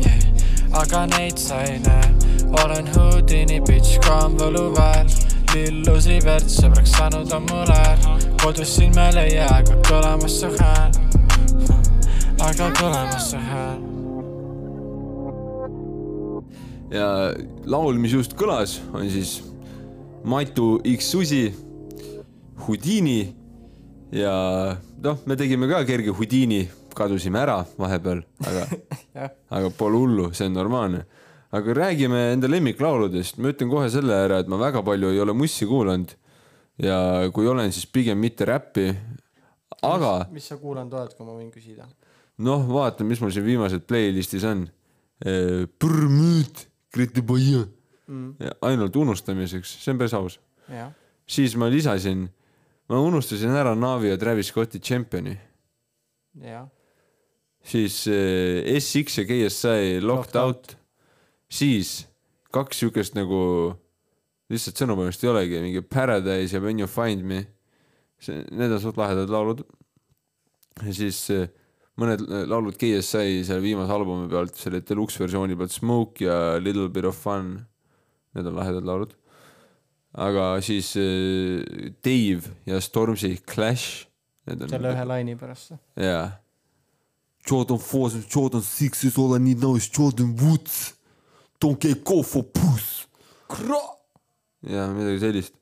[0.00, 0.24] Yeah..
[0.72, 2.08] aga neid sa ei näe,
[2.64, 5.10] olen Houdini bitch, kaam võluväel,
[5.54, 8.10] lillusi verd, sõbraks saanud on mul äär,
[8.42, 11.09] kodus silmel ei jää, aga kõlamas su hääl,
[12.40, 13.80] aga kõlamas su hääl
[16.90, 17.06] ja
[17.70, 19.38] laul, mis just kõlas, on siis
[20.26, 21.44] Matu X Susi,
[22.64, 23.20] Houdini
[24.14, 24.32] ja
[25.04, 26.64] noh, me tegime ka kerge Houdini,
[26.96, 28.66] kadusime ära vahepeal, aga
[29.56, 31.04] aga pole hullu, see on normaalne.
[31.52, 35.36] aga räägime enda lemmiklauludest, ma ütlen kohe selle ära, et ma väga palju ei ole
[35.36, 36.16] mussi kuulanud
[36.80, 38.90] ja kui olen, siis pigem mitte räppi.
[39.82, 41.86] aga mis sa kuulanud oled, kui ma võin küsida?
[42.40, 44.64] noh, vaata, mis mul siin viimased playlist'is on.
[46.90, 47.66] Kritibaia
[48.10, 48.34] Mm.
[48.66, 50.40] Ainult unustamiseks, see on päris aus.
[51.30, 52.24] siis ma lisasin,
[52.90, 55.36] ma unustasin ära Navi ja Travis Scotti Championi,
[57.62, 60.74] siis eh, SX ja KSI Locked Out,
[61.50, 62.08] siis
[62.50, 63.38] kaks siukest nagu
[64.50, 67.44] lihtsalt sõnu põhimõtteliselt ei olegi, mingi Paradise ja When you find me.
[68.18, 69.62] see, need on suht lahedad laulud.
[70.82, 71.46] ja siis eh,
[71.98, 77.08] mõned laulud KSI seal viimase albumi pealt, selle deluxe versiooni pealt Smoke ja Little Bit
[77.10, 77.56] of Fun.
[78.34, 79.16] Need on lahedad laulud.
[80.10, 84.06] aga siis eh, Dave ja Stormzy Clash.
[84.46, 85.74] selle ühe laine pärast.
[85.96, 86.30] jaa.
[87.46, 90.94] Jordan fours and Jordan sixes, all I need now is Jordan Woods.
[91.60, 93.06] Don't get go for puss.
[94.62, 95.59] ja midagi sellist.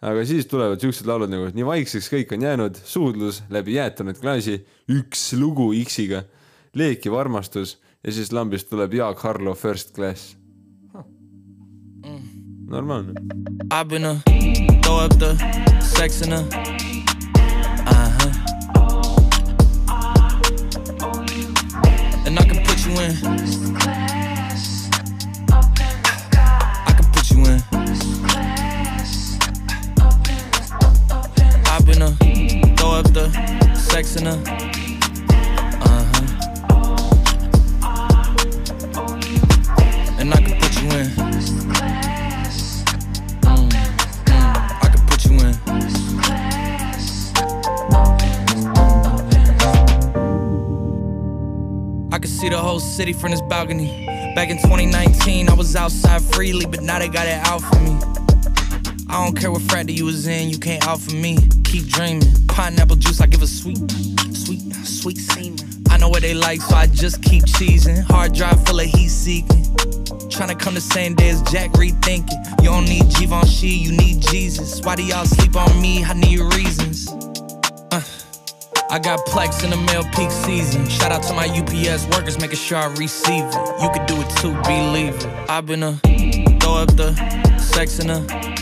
[0.00, 4.60] Aga siis tulevad siuksed laulud nagu Nii vaikseks kõik on jäänud, suudlus läbi jäätunud klaasi,
[4.88, 6.24] üks lugu X-iga,
[6.74, 10.36] leekiv armastus ja siis lambist tuleb Jaak Harlo First Class.
[12.70, 13.12] normaalne.
[13.72, 14.22] I've been a
[14.82, 15.36] throw up the
[15.80, 16.40] sex in a
[17.86, 18.30] uh huh.
[22.26, 23.59] And I can put you in
[34.16, 34.34] Uh-huh.
[40.18, 41.06] And I can put you in.
[43.40, 43.72] Mm, mm,
[44.82, 45.54] I can put you in.
[52.12, 54.06] I can see the whole city from this balcony.
[54.34, 58.09] Back in 2019, I was outside freely, but now they got it out for me.
[59.10, 61.36] I don't care what frat you was in, you can't out for me.
[61.64, 62.22] Keep dreaming.
[62.46, 63.78] Pineapple juice, I give a sweet,
[64.32, 65.58] sweet, sweet semen.
[65.90, 68.00] I know what they like, so I just keep cheesing.
[68.04, 69.64] Hard drive full of heat seeking.
[70.30, 72.62] Tryna come the same day as Jack rethinking.
[72.62, 74.80] You don't need Givenchy, you need Jesus.
[74.80, 76.04] Why do y'all sleep on me?
[76.04, 77.08] I need reasons.
[77.90, 78.00] Uh,
[78.90, 80.88] I got plex in the mail peak season.
[80.88, 83.82] Shout out to my UPS workers, making sure I receive it.
[83.82, 85.26] You could do it too, believe it.
[85.50, 85.94] I've been a
[86.60, 87.12] throw up the
[87.58, 88.59] sex in a.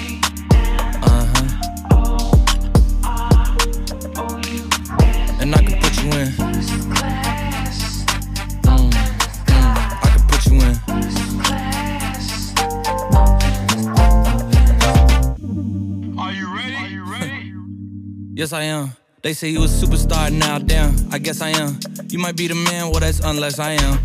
[18.39, 18.93] Yes, I am.
[19.21, 20.95] They say you a superstar now, damn.
[21.11, 21.81] I guess I am.
[22.09, 23.99] You might be the man, well, that's unless I am.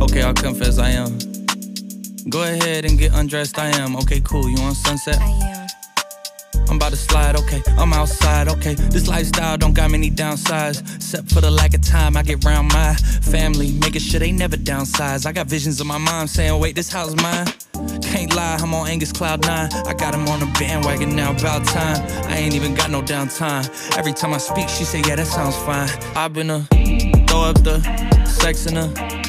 [0.00, 1.18] okay, I'll confess I am.
[2.30, 3.94] Go ahead and get undressed, I am.
[3.96, 4.48] Okay, cool.
[4.48, 5.18] You on sunset?
[5.20, 5.68] I am.
[6.70, 7.62] I'm about to slide, okay.
[7.76, 8.72] I'm outside, okay.
[8.72, 10.80] This lifestyle don't got many downsides.
[10.96, 13.72] Except for the lack of time I get round my family.
[13.72, 15.26] Making sure they never downsize.
[15.26, 17.48] I got visions of my mom saying, wait, this house is mine.
[18.02, 19.72] Can't lie, I'm on Angus Cloud 9.
[19.86, 22.00] I got him on the bandwagon now, about time.
[22.30, 23.68] I ain't even got no downtime.
[23.98, 25.88] Every time I speak, she say, yeah, that sounds fine.
[26.16, 26.60] I've been a
[27.26, 27.80] throw up the
[28.24, 29.23] sex in her.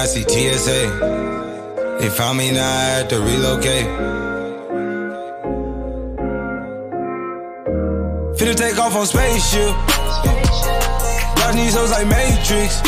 [0.00, 1.98] Cannot see TSA.
[2.00, 3.86] They found me now, I had to relocate.
[8.38, 9.74] Finna take off on spaceship.
[11.36, 12.80] Watch these hoes like Matrix.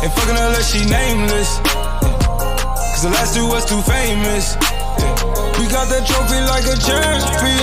[0.00, 1.58] Ain't fucking unless she nameless.
[1.58, 4.56] Cause the last two was too famous.
[5.58, 7.60] We got that trophy like a champion.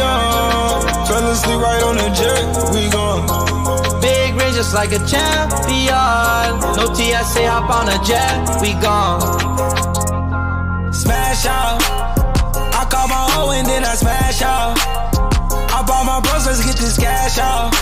[1.08, 2.74] Fell asleep right on the jet.
[2.74, 3.91] We gone.
[4.02, 6.52] Big range just like a champion.
[6.78, 9.22] No TSA, hop on a jet, we gone.
[10.92, 11.82] Smash out.
[12.74, 14.78] I call my hoe and then I smash out.
[15.72, 17.74] I bought my bros, let's get this cash out.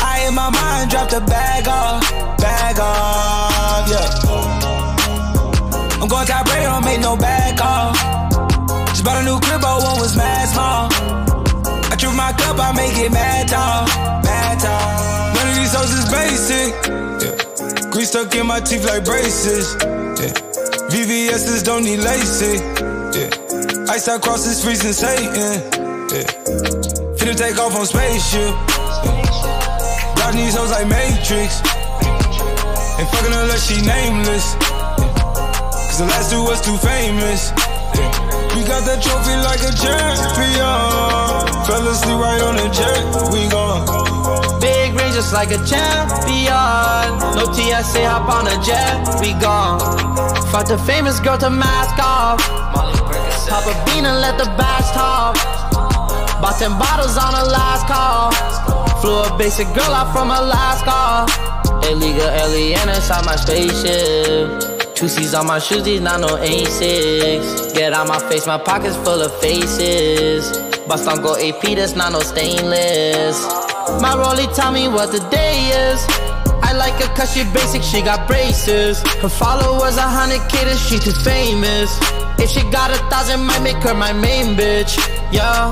[0.00, 2.02] I in my mind, drop the bag off,
[2.38, 4.08] bag off, yeah.
[6.00, 7.96] I'm going top rate, don't make no back off.
[8.88, 10.88] Just bought a new crib, but one was mad small.
[11.90, 13.86] I trip my cup, I make it mad tall,
[14.22, 15.13] mad tall.
[15.54, 16.70] These hoes is basic.
[17.22, 17.90] Yeah.
[17.90, 19.74] Grease stuck in my teeth like braces.
[20.18, 20.34] Yeah.
[20.90, 22.60] VVS's don't need LASIK.
[23.14, 23.92] Yeah.
[23.92, 25.62] Ice out cross is freezing Satan.
[26.10, 26.26] Yeah.
[27.16, 28.50] Finna take off on spaceship.
[28.50, 30.14] Yeah.
[30.16, 31.62] Dodging these hoes like Matrix.
[32.98, 34.54] Ain't fucking unless she nameless.
[34.58, 37.50] Cause the last two was too famous.
[38.54, 40.64] We got that trophy like a champion.
[41.66, 43.32] Fell asleep right on the jet.
[43.32, 44.13] We gone.
[45.14, 47.08] Just like a champion.
[47.38, 49.78] No TSA, hop on a jet, we gone.
[50.50, 52.40] Fuck the famous girl to mask off.
[53.48, 55.36] Pop a bean and let the bass talk.
[56.42, 58.32] Bought 10 bottles on a last call.
[59.00, 61.30] Flew a basic girl out from Alaska.
[61.88, 64.94] Illegal alien inside my spaceship.
[64.96, 67.72] Two C's on my shoes, these not no A6.
[67.72, 70.58] Get out my face, my pockets full of faces.
[70.88, 73.63] Bust on go AP, that's not no stainless.
[74.00, 76.00] My rollie tell me what the day is.
[76.64, 79.02] I like her cause she basic, she got braces.
[79.20, 81.92] Her followers a hundred K, she too famous.
[82.40, 84.96] If she got a thousand, might make her my main bitch.
[85.30, 85.70] Yeah.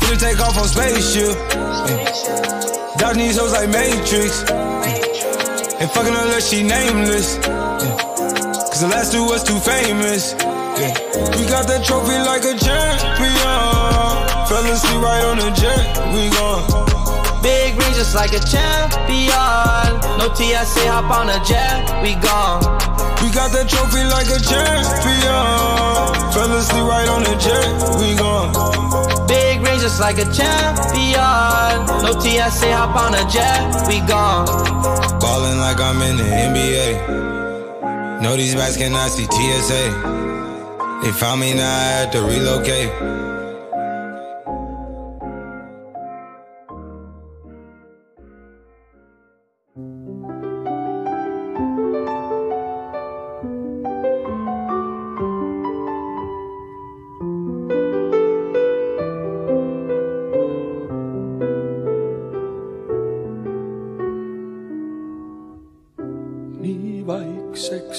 [0.00, 1.32] Finna take off on spaceship.
[1.56, 2.96] Yeah.
[2.98, 4.44] Dodging these hoes like Matrix.
[5.80, 7.38] Ain't fucking unless she nameless.
[7.40, 10.34] Cause the last two was too famous.
[10.34, 13.40] We got that trophy like a champion.
[14.44, 16.12] Fell asleep right on the jet.
[16.12, 16.89] We gone.
[17.42, 19.90] Big ring just like a champion.
[20.20, 22.60] No TSA, hop on a jet, we gone.
[23.22, 26.32] We got that trophy like a champion.
[26.32, 27.68] Fell asleep right on the jet.
[28.00, 28.52] We gone.
[29.26, 31.86] Big ring just like a champion.
[32.04, 34.46] No TSA, hop on a jet, we gone.
[35.20, 38.20] Ballin' like I'm in the NBA.
[38.20, 40.20] Know these bats cannot see TSA.
[41.02, 43.29] They found me now, I had to relocate.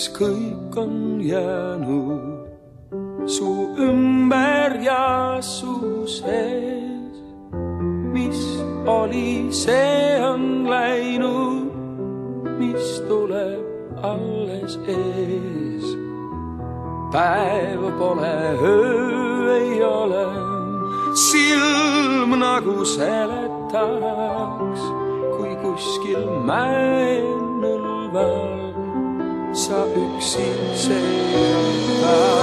[0.01, 2.47] Vaikseks kõik on jäänud
[3.27, 7.21] su ümber ja su sees.
[8.13, 11.71] mis oli, see on läinud,
[12.57, 13.61] mis tuleb
[14.03, 15.85] alles ees.
[17.11, 20.25] päev pole, öö ei ole,
[21.13, 24.81] silm nagu seletaks,
[25.37, 27.30] kui kuskil mäenõlval
[29.71, 32.40] yoksa yksin seyretmez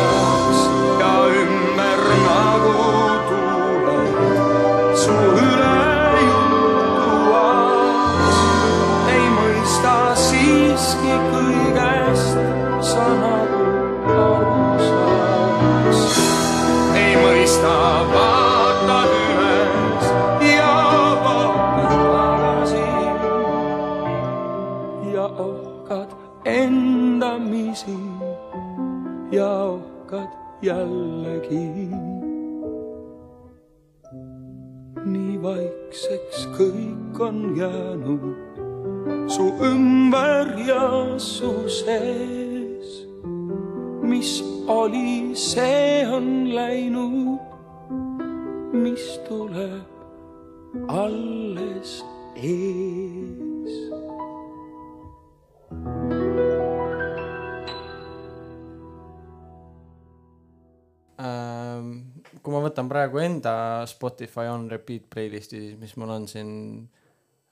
[62.48, 66.52] kui ma võtan praegu enda Spotify on repeat playlist'i, siis mis mul on siin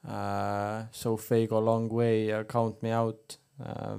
[0.09, 3.99] äh, So Fake a Long Way ja Count Me Out äh,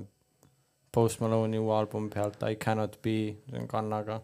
[0.97, 4.23] Post Malone'i uue albumi pealt I Cannot Be, see on kannaga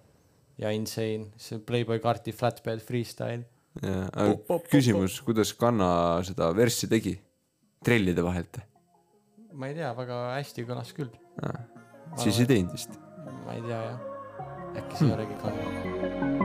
[0.57, 3.45] ja Insane, see Playboy Carti Flatbed Freestyle.
[3.81, 5.91] jaa, aga küsimus, kuidas Kanna
[6.25, 7.13] seda verssi tegi?
[7.85, 8.61] trellide vahelt?
[9.53, 11.13] ma ei tea, väga hästi kõlas küll.
[12.21, 12.97] siis ei teinud vist?
[13.45, 14.09] ma ei tea jah,
[14.81, 16.42] äkki see ei olegi Kanna.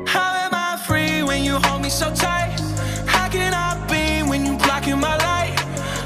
[1.45, 2.59] You hold me so tight?
[3.07, 5.55] How can I be when you blocking my light?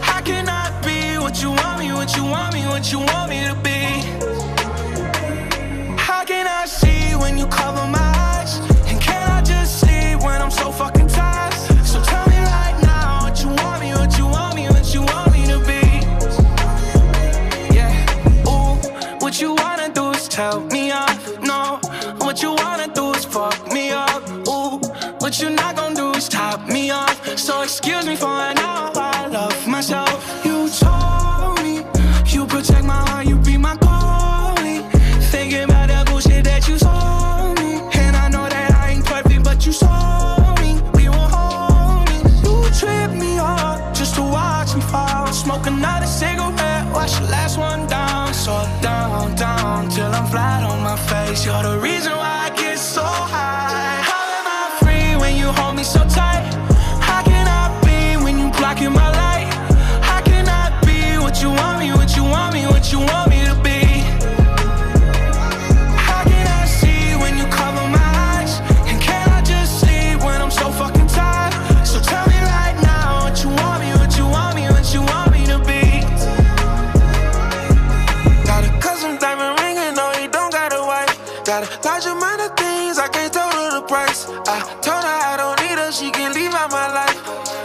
[0.01, 3.31] How can I be what you want me, what you want me, what you want
[3.31, 3.81] me to be?
[5.97, 8.59] How can I see when you cover my eyes?
[8.87, 11.55] And can I just sleep when I'm so fucking tired?
[11.85, 15.03] So tell me right now what you want me, what you want me, what you
[15.03, 15.83] want me to be.
[17.75, 17.93] Yeah,
[18.47, 18.77] ooh,
[19.19, 21.12] what you wanna do is tell me off.
[25.33, 27.17] What you not gonna do is top me off.
[27.39, 28.93] So excuse me for an hour.
[28.95, 30.45] I love myself.
[30.45, 31.77] You told me
[32.27, 34.83] you protect my heart, you be my goalie.
[35.33, 39.43] Thinking about that bullshit that you told me, and I know that I ain't perfect,
[39.43, 40.75] but you saw me.
[40.93, 42.29] We were homies.
[42.45, 45.33] You tripped me up just to watch me fall.
[45.33, 48.35] Smoke another cigarette, watch the last one down.
[48.35, 48.53] So
[48.83, 51.47] down, down till I'm flat on my face.
[51.47, 52.52] You're the reason why I
[81.93, 84.27] large amount of things I can't tell her the price.
[84.49, 87.19] I told her I don't need her, she can leave out my life.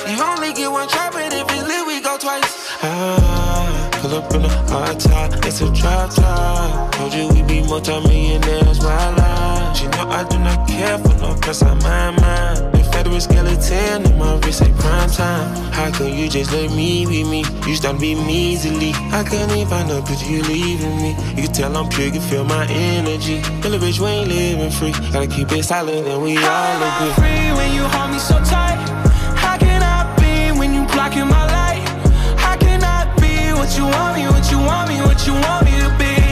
[0.10, 2.52] You only get one try, but if it's lit, we go twice.
[2.84, 6.92] Ah, pull up in a hard top, it's a drop top.
[6.96, 9.74] Told you we be multi-millionaires, my lie.
[9.74, 12.77] She know I do not care for no press on my mind.
[13.08, 15.72] Federal skeleton in my wrist, say prime time.
[15.72, 17.46] How can you just let me be me?
[17.66, 18.92] You start to be measly.
[19.16, 21.12] I can't even find a picture you leaving me.
[21.30, 23.42] You can tell I'm pure, you can feel my energy.
[23.62, 24.92] Feel a bitch, we ain't living free.
[25.14, 27.14] Gotta keep it silent and we all agree.
[27.14, 28.76] free when you hold me so tight?
[29.38, 31.88] How can I be when you blocking my light?
[32.38, 35.64] How can I be what you want me, what you want me, what you want
[35.64, 36.27] me to be?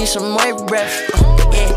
[0.00, 0.96] Need some more breath.
[1.12, 1.68] Uh, yeah,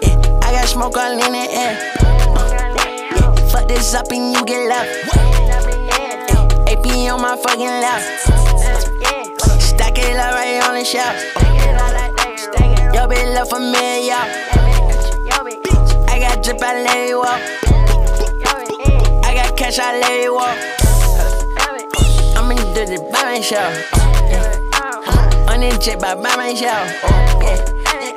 [0.00, 0.40] yeah.
[0.42, 1.76] I got smoke all in the air.
[2.00, 4.88] Uh, yeah, fuck this up and you get left.
[6.66, 8.08] AP on my fucking left.
[9.60, 11.16] Stack it up right on the shelf.
[12.94, 14.16] Yo, bitch, love for me, yo.
[16.08, 17.42] I got drip, I let it walk.
[19.24, 20.56] I got cash, I let it walk.
[22.34, 24.57] I'm in the dirty by myself.
[25.58, 26.86] On the jet by by myself.
[27.42, 27.58] Yeah.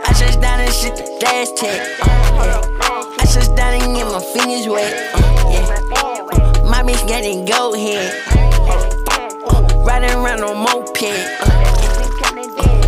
[0.06, 1.82] I just down and shit the last tech.
[2.00, 4.94] I just down and get my fingers wet.
[5.16, 6.70] Uh, yeah.
[6.70, 8.14] My bitch getting go head.
[8.30, 11.02] Uh, riding around on moped.
[11.02, 11.50] Uh,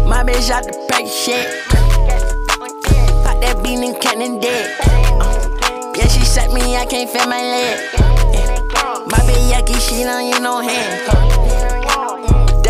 [0.05, 1.49] my bitch out the pack shit.
[3.25, 4.69] Pop that bean and cannon dead.
[5.97, 7.89] Yeah, she set me, I can't feel my leg.
[9.09, 11.32] My bitch yucky, she don't use no hand.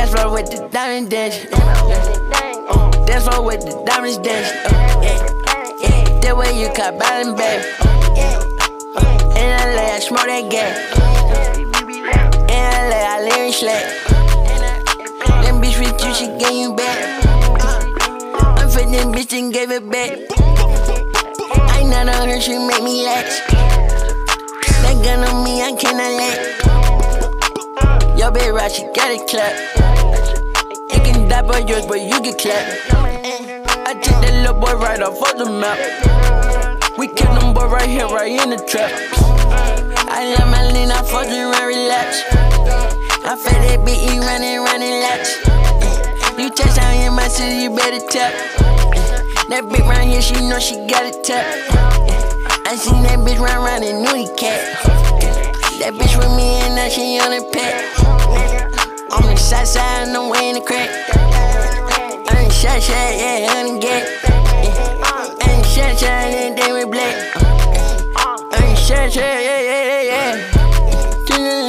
[0.04, 1.38] That's right with the diamond dance.
[3.08, 4.52] That's right with the diamonds dance.
[5.00, 7.64] Yeah, that way you cut bottom back.
[9.40, 10.76] In LA, I smoke that gas.
[12.52, 13.86] In LA, I live in slack.
[15.46, 17.00] Them bitch with you, she gave you back.
[18.60, 20.20] I'm for them bitch and gave it back.
[21.72, 23.40] I not on her, she make me lax.
[24.84, 26.63] That gun on me, I cannot let.
[28.24, 29.52] Yo, bitch, right, she got it clap.
[30.96, 32.72] It can die by yours, but you get clapped.
[33.84, 35.76] I took that little boy right off of the map.
[36.98, 38.96] We kill them boy right here, right in the trap.
[40.08, 42.24] I let my lean, I fuck you and relax.
[43.28, 45.36] I feel that beat, you running, running laps.
[46.40, 48.32] You touch down in my city, you better tap.
[49.52, 51.44] That bitch round here, she know she got it tap.
[52.72, 54.80] I seen that bitch run round in nudie cat.
[55.84, 57.94] That bitch with me and now she on the pet.
[59.12, 60.90] I'm the shot side and I'm way the crack.
[62.28, 64.04] I'm shot shot, yeah, I'm the get.
[65.48, 67.16] I'm shot shot, and then we black.
[68.18, 71.63] I'm shot shot, yeah, yeah, yeah, yeah.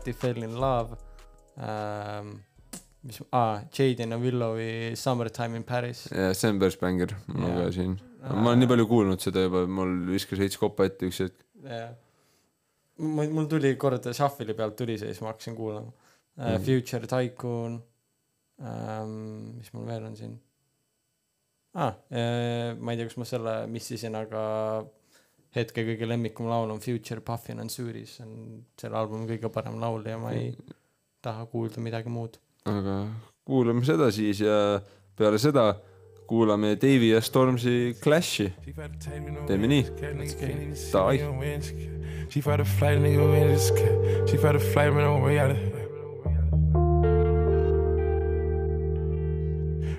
[0.00, 0.96] Carti Fell in Love
[1.60, 2.30] ähm,
[3.04, 7.50] mis aa Jaden ja Willowi Summertime in Paris ja see on päris bänger, mul on
[7.58, 7.64] Jaa.
[7.66, 7.98] ka siin.
[8.32, 11.44] ma olen nii palju kuulnud seda juba, mul viskas veits kopa ette üks hetk.
[11.68, 11.90] jah
[13.00, 16.00] mul mul tuli kord Shuffle'i pealt tuli see siis ma hakkasin kuulama uh,
[16.40, 16.62] Mhm.
[16.64, 17.74] Future Tycoon
[18.60, 19.10] um,
[19.58, 20.32] mis mul veel on siin
[21.76, 24.44] ah, uh, ma ei tea kas ma selle missisin aga
[25.56, 29.80] hetke kõige lemmikum laul on Future Puffin and Suri see on selle albumi kõige parem
[29.82, 30.54] laul ja ma ei
[31.22, 32.38] taha kuulda midagi muud
[32.70, 33.02] aga
[33.44, 34.80] kuulame seda siis ja
[35.18, 35.72] peale seda
[36.30, 38.52] kuulame Davey ja Stormzy Clashi.
[39.46, 39.86] teeme nii.
[40.92, 41.18] Davai.
[42.30, 44.28] She for the flight, nigga, we in this cat.
[44.30, 45.56] She for the flight, man, I'm way out of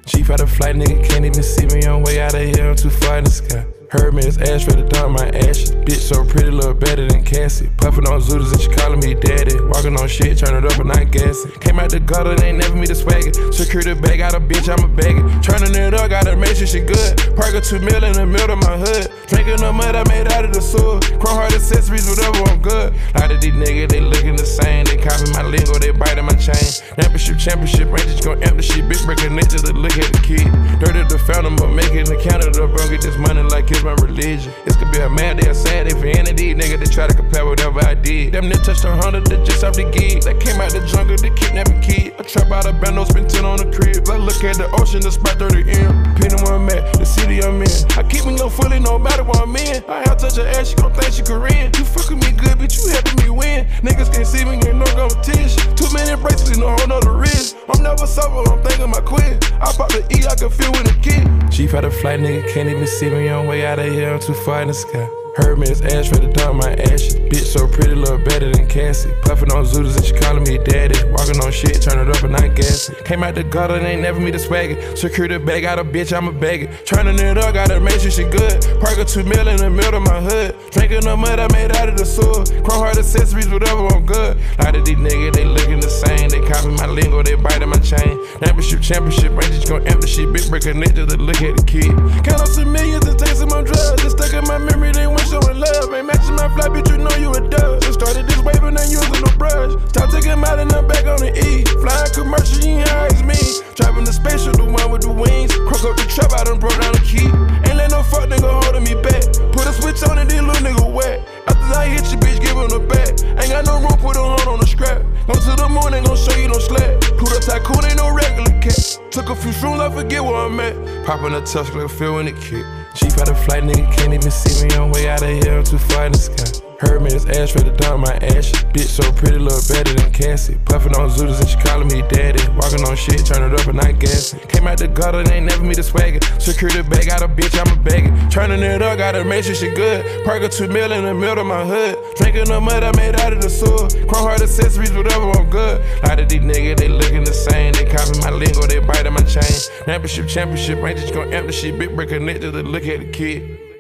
[0.08, 2.78] She for the flight, nigga, can't even see me, I'm way out of here, I'm
[2.78, 3.81] too far in the sky.
[3.92, 5.76] Hermes, ash for the dump my ashes.
[5.84, 7.68] Bitch so pretty, look better than Cassie.
[7.76, 9.60] Puffin' on Zooters and she calling me daddy.
[9.60, 11.52] Walking on shit, turn it up and not gassing.
[11.60, 13.36] Came out the gutter, they ain't never me the swagger.
[13.52, 15.28] Secure the bag, got a bitch, I'm a bagger.
[15.44, 17.20] Turning it up, gotta make sure she good.
[17.36, 19.12] Park a two mil in the middle of my hood.
[19.28, 21.04] Drinking the mud I made out of the sewer.
[21.20, 22.96] Chrome heart accessories, whatever, I'm good.
[22.96, 24.88] A lot of these niggas, they looking the same.
[24.88, 26.64] They copy my lingo, they biting my chain.
[26.96, 28.88] Championship, championship, Rangers gon' amp the shit.
[28.88, 30.48] Bitch, breaker niggas look at the kid.
[30.80, 32.88] Dirty the fountain, but making the counter, bro.
[32.88, 34.54] Get this money like it's my religion.
[34.66, 37.08] This could be a mad day, a sad day for any of these niggas try
[37.08, 38.34] to compare whatever I did.
[38.34, 40.24] Them niggas touched a hundred that just off the gig.
[40.24, 42.14] That came out the jungle, they kidnapping kid.
[42.20, 44.08] I trap out a bando, spend 10 on the crib.
[44.10, 46.04] I look at the ocean, the spot 30 M.
[46.14, 47.72] Depending where I'm at, the city I'm in.
[47.96, 49.84] I keep me no fully, no matter where I'm in.
[49.88, 51.72] I have touch her ass, she gon' think she Korean.
[51.80, 53.66] You fucking me good, bitch, you helping me win.
[53.82, 55.64] Niggas can't see me, ain't no competition.
[55.80, 57.56] Too many bracelets, no whole nother wrist.
[57.72, 59.40] I'm never sober, I'm thinking my quit.
[59.64, 61.24] I pop the E, I can feel when a kid.
[61.52, 64.14] Chief had a flight, nigga can't even see me on way out of here.
[64.14, 65.21] I'm too far in the sky.
[65.36, 67.16] Hermes, ash for the dump my ashes.
[67.16, 69.10] Bitch so pretty, look better than Cassie.
[69.22, 71.00] Puffin' on Zooters and she calling me daddy.
[71.12, 72.96] Walking on shit, turn it up and not gassing.
[73.06, 74.76] Came out the gutter, they ain't never me the swagger.
[74.96, 76.68] Secure the bag, got a bitch, I'm a bagger.
[76.84, 78.60] Turning it up, gotta make sure she good.
[78.82, 80.56] Park a two mil in the middle of my hood.
[80.72, 82.44] Drinking the mud I made out of the sewer.
[82.64, 84.38] Chrome heart accessories, whatever, I'm good.
[84.60, 86.28] Lot of these niggas, they looking the same.
[86.28, 88.20] They copy my lingo, they biting my chain.
[88.44, 90.32] Championship, championship, Rangers gon' amp the shit.
[90.34, 91.96] Big breaker ninja to look at the kid.
[92.28, 93.96] Count up some millions and take some drugs.
[94.04, 95.94] Just stuck in my memory, they went showing love.
[95.94, 97.82] Ain't matching my fly, bitch, you know you a dub.
[97.82, 99.74] Just started this wave and ain't using no brush.
[99.90, 101.66] Stop taking out and I'm back on the E.
[101.82, 103.40] Flying commercial, you ain't high as me.
[103.76, 105.54] Driving the spaceship, the one with the wings.
[105.68, 107.28] Crook up the trap, I done broke down the key.
[107.68, 109.24] Ain't let no fuck nigga holding me back.
[109.54, 111.28] Put a switch on and then little nigga wet.
[111.48, 113.16] After I hit you, bitch, give him the back.
[113.42, 115.02] Ain't got no room, put a hand on the scrap.
[115.28, 117.00] Go to the morning, gon' show you no slack.
[117.18, 118.78] Put a tycoon, ain't no regular cat.
[119.12, 121.06] Took a few shrooms, I forget where I'm at.
[121.06, 122.66] Popping a touch, like a feel it kick.
[122.94, 125.58] Chief had a flight, nigga can't even see me on way out of here.
[125.58, 126.71] I'm too far in the sky.
[126.82, 128.58] Hermes, ash for the dump my ashes.
[128.74, 130.58] Bitch so pretty, look better than Cassie.
[130.66, 132.42] Puffin' on Zooters and she calling me daddy.
[132.58, 134.40] Walking on shit, turn it up and not gassing.
[134.50, 136.20] Came out the gutter, ain't never me the swagger.
[136.40, 138.10] Secure the bag, got a bitch, I'm a bagger.
[138.32, 140.26] Turning it up, gotta make sure she good.
[140.26, 141.96] Park a two mil in the middle of my hood.
[142.18, 143.88] Drinking the mud I made out of the sewer.
[144.10, 145.82] Chrome heart accessories, whatever, I'm good.
[146.04, 147.74] A lot of these niggas, they lookin' the same.
[147.74, 149.44] They copy my lingo, they biting my chain.
[149.86, 151.78] Championship, championship, Rangers gon' amp the shit.
[151.78, 153.71] Big breaker nigga to look at the kid.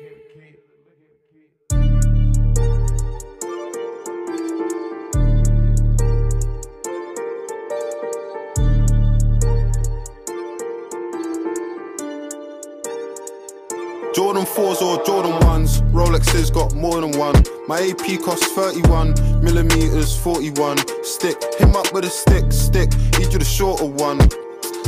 [14.55, 17.35] 4s or Jordan 1s, Rolexes got more than one.
[17.67, 20.77] My AP costs 31 millimeters, 41.
[21.03, 24.19] Stick, him up with a stick, stick, need you the shorter one.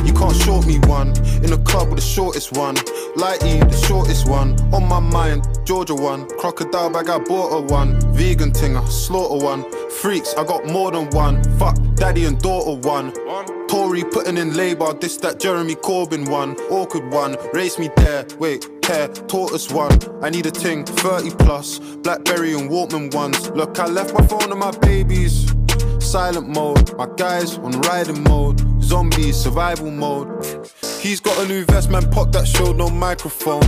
[0.04, 1.08] You can't short me one.
[1.42, 2.74] In the club with the shortest one.
[3.16, 4.60] Lighty, the shortest one.
[4.74, 6.28] On my mind, Georgia one.
[6.38, 7.98] Crocodile bag, I bought a one.
[8.12, 9.64] Vegan tinger, slaughter one.
[9.88, 11.42] Freaks, I got more than one.
[11.58, 13.12] Fuck, daddy and daughter one.
[13.68, 16.54] Tory putting in labour, this that Jeremy Corbyn one.
[16.70, 18.26] Awkward one, race me there.
[18.38, 19.98] Wait, tortoise one.
[20.22, 21.78] I need a ting, 30 plus.
[21.78, 23.50] Blackberry and Walkman ones.
[23.50, 25.52] Look, I left my phone and my babies.
[26.00, 28.60] Silent mode, my guys on riding mode.
[28.82, 30.28] Zombies, survival mode.
[31.00, 33.64] He's got a new vest, man, pop that showed no microphone.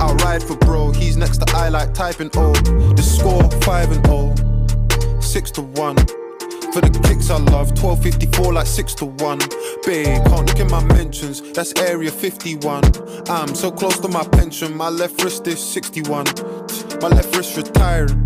[0.00, 2.52] I'll ride for bro, he's next to I like typing O.
[2.52, 6.23] The score 5 and 0, 6 to 1.
[6.74, 9.38] For the kicks I love, 1254 like 6 to 1.
[9.86, 12.82] Babe, can't look in my mentions, that's area 51.
[13.28, 16.24] I'm so close to my pension, my left wrist is 61.
[17.00, 18.18] My left wrist retiring.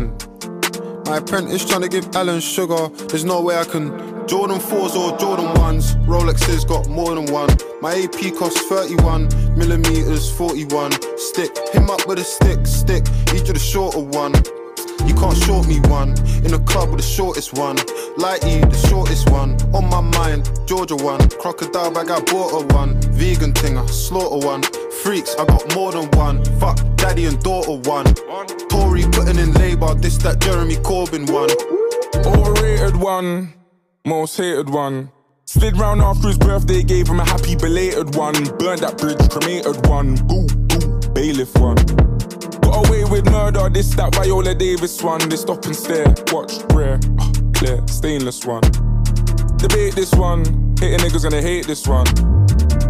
[0.00, 1.06] Mm.
[1.08, 3.90] My apprentice trying to give Alan sugar, there's no way I can.
[4.26, 7.50] Jordan 4s or Jordan 1s, Rolexes got more than one.
[7.82, 10.92] My AP costs 31 millimeters, 41.
[11.18, 13.04] Stick, him up with a stick, stick,
[13.34, 14.32] each of the shorter one.
[15.06, 16.10] You can't short me one.
[16.44, 17.76] In the club with the shortest one.
[18.16, 19.60] Lighty, the shortest one.
[19.74, 21.28] On my mind, Georgia one.
[21.40, 23.00] Crocodile bag, I bought a one.
[23.12, 24.62] Vegan tinger, slaughter one.
[25.02, 26.44] Freaks, I got more than one.
[26.58, 28.06] Fuck, daddy and daughter one.
[28.68, 31.50] Tory putting in labour, this that Jeremy Corbyn one.
[32.26, 33.54] Overrated one,
[34.04, 35.10] most hated one.
[35.44, 38.34] Slid round after his birthday, gave him a happy belated one.
[38.58, 40.16] Burned that bridge, cremated one.
[40.26, 41.76] Boo, boo, bailiff one.
[42.68, 45.26] Got away with murder, this, that Viola Davis one.
[45.26, 48.60] They stop and stare, watch, rare, uh, clear, stainless one.
[49.56, 50.44] Debate this one,
[50.78, 52.06] hating niggas gonna hate this one.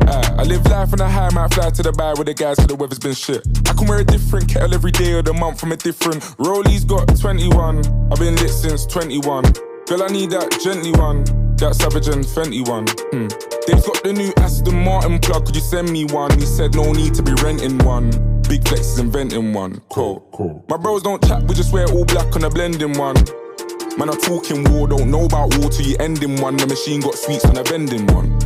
[0.08, 2.56] Uh, I live life on a high, might fly to the bar with the guys
[2.56, 3.46] cause the weather's been shit.
[3.68, 6.24] I can wear a different kettle every day of the month from a different.
[6.38, 7.78] Rollies got 21,
[8.10, 9.44] I've been lit since 21.
[9.86, 11.22] Girl, I need that gently one,
[11.58, 12.86] that Savage and Fenty one.
[13.10, 13.28] Hmm.
[13.66, 16.30] They've got the new Aston Martin plug, could you send me one?
[16.38, 18.10] He said no need to be renting one.
[18.48, 19.80] big flex is inventing one.
[19.90, 20.26] Cool.
[20.32, 20.64] Cool.
[20.68, 23.16] My bros don't chat, we just wear all black on a blending one.
[23.98, 26.56] Man, I'm talking war, don't know about war till you ending one.
[26.56, 28.38] The machine got sweets on a vending one.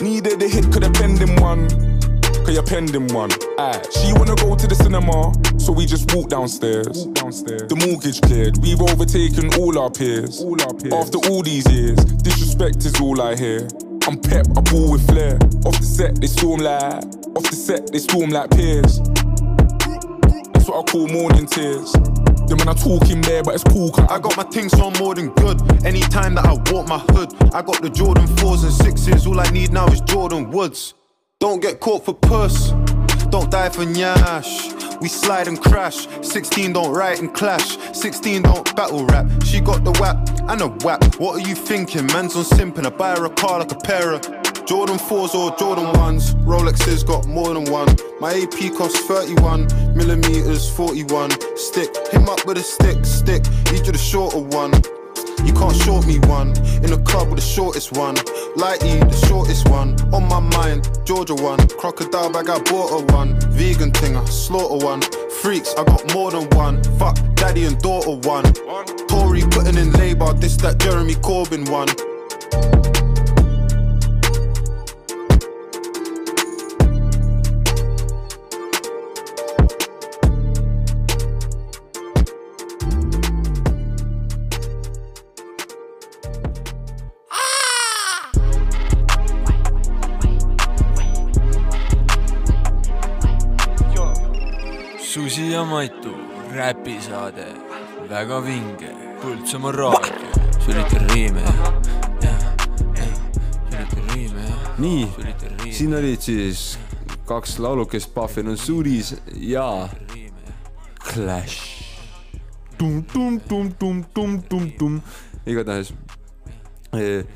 [0.00, 1.93] Needed a hit, could have him one.
[2.44, 3.30] Cause you're pending one.
[3.58, 3.80] Aye.
[3.90, 7.06] She wanna go to the cinema, so we just walk downstairs.
[7.16, 10.44] downstairs The mortgage cleared, we've overtaken all our peers.
[10.92, 13.66] After all these years, disrespect is all I hear.
[14.06, 15.38] I'm pep, I ball with flair.
[15.64, 17.04] Off the set, they storm like.
[17.32, 19.00] Off the set, they storm like peers.
[20.52, 21.92] That's what I call morning tears.
[22.44, 23.88] Then when I talk in there, but it's cool.
[24.10, 25.64] I got my things so I'm more than good.
[25.86, 29.26] Anytime that I walk my hood, I got the Jordan 4s and 6s.
[29.26, 30.92] All I need now is Jordan Woods.
[31.40, 32.70] Don't get caught for puss.
[33.30, 35.00] Don't die for nyash.
[35.00, 36.06] We slide and crash.
[36.22, 37.76] 16 don't write and clash.
[37.92, 39.26] 16 don't battle rap.
[39.44, 40.16] She got the whap
[40.48, 41.16] and a whap.
[41.16, 42.06] What are you thinking?
[42.06, 42.86] Man's on simping.
[42.86, 44.22] I buy her a car like a pair of
[44.64, 46.34] Jordan 4s or Jordan 1s.
[46.44, 47.94] Rolexes got more than one.
[48.20, 51.30] My AP costs 31 millimeters, 41.
[51.56, 53.42] Stick him up with a stick, stick.
[53.72, 54.72] Need you the shorter one.
[55.42, 56.48] You can't short me one.
[56.84, 58.16] In the club with the shortest one.
[58.56, 59.96] Lighty, the shortest one.
[60.12, 61.66] On my mind, Georgia one.
[61.68, 63.38] Crocodile bag, I bought a one.
[63.50, 65.02] Vegan thing, I slaughter one.
[65.42, 66.82] Freaks, I got more than one.
[66.98, 68.52] Fuck, daddy and daughter one.
[69.08, 72.13] Tory putting in labor, this that Jeremy Corbyn one.
[95.74, 96.12] Maitu
[96.54, 97.48] räpisaade,
[98.06, 100.28] väga vinge, Põltsamaa raadio,
[100.62, 101.42] sülitan riime
[103.70, 104.44] sülitan riime
[104.78, 105.08] nii,
[105.74, 106.78] siin olid siis
[107.26, 109.88] kaks laulukest, Puffin on Suris ja
[111.08, 111.58] Clash.
[112.78, 115.02] tum-tum-tum-tum-tum-tum-tum,
[115.46, 115.90] igatahes
[116.94, 117.26] eh,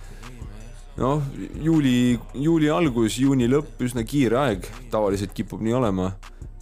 [0.97, 1.22] noh,
[1.59, 4.62] juuli, juuli algus, juuni lõpp, üsna kiire aeg,
[4.95, 6.12] tavaliselt kipub nii olema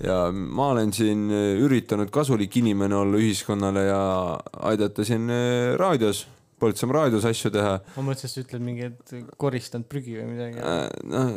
[0.04, 4.00] ja ma olen siin eh, üritanud kasulik inimene olla ühiskonnale ja
[4.70, 6.26] aidata siin eh, raadios,
[6.56, 7.74] Põltsamaa raadios asju teha.
[7.98, 10.62] ma mõtlesin, et sa ütled mingi, et koristanud prügi või midagi.
[11.12, 11.34] noh,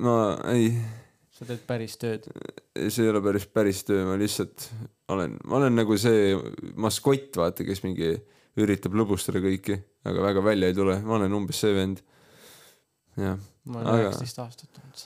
[0.00, 0.14] ma
[0.54, 0.70] ei,
[1.36, 2.24] sa teed päris tööd.
[2.88, 4.70] see ei ole päris, päris töö, ma lihtsalt
[5.12, 6.32] olen, ma olen nagu see
[6.80, 8.14] maskott, vaata, kes mingi
[8.60, 9.76] üritab lõbustada kõiki,
[10.08, 12.00] aga väga välja ei tule, ma olen umbes see vend.
[13.20, 13.36] jah.
[13.68, 15.04] ma olen üheksateist aastat olnud.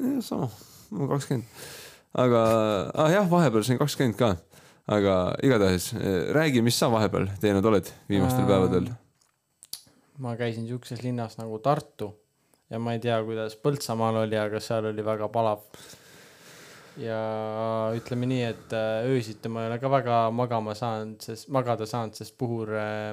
[0.00, 0.48] jah, sama,
[0.94, 1.62] ma kakskümmend.
[2.24, 2.42] aga
[2.94, 4.34] ah, jah, vahepeal sain kakskümmend ka.
[4.86, 5.92] aga igatahes
[6.36, 8.92] räägi, mis sa vahepeal teinud oled viimastel päevadel?
[10.18, 12.12] ma käisin siukses linnas nagu Tartu
[12.70, 15.64] ja ma ei tea, kuidas Põltsamaal oli, aga seal oli väga palav.
[17.00, 17.18] ja
[17.96, 22.14] ütleme nii, et äh, öösiti ma ei ole ka väga magama saanud, sest magada saanud,
[22.14, 23.10] sest puhur äh,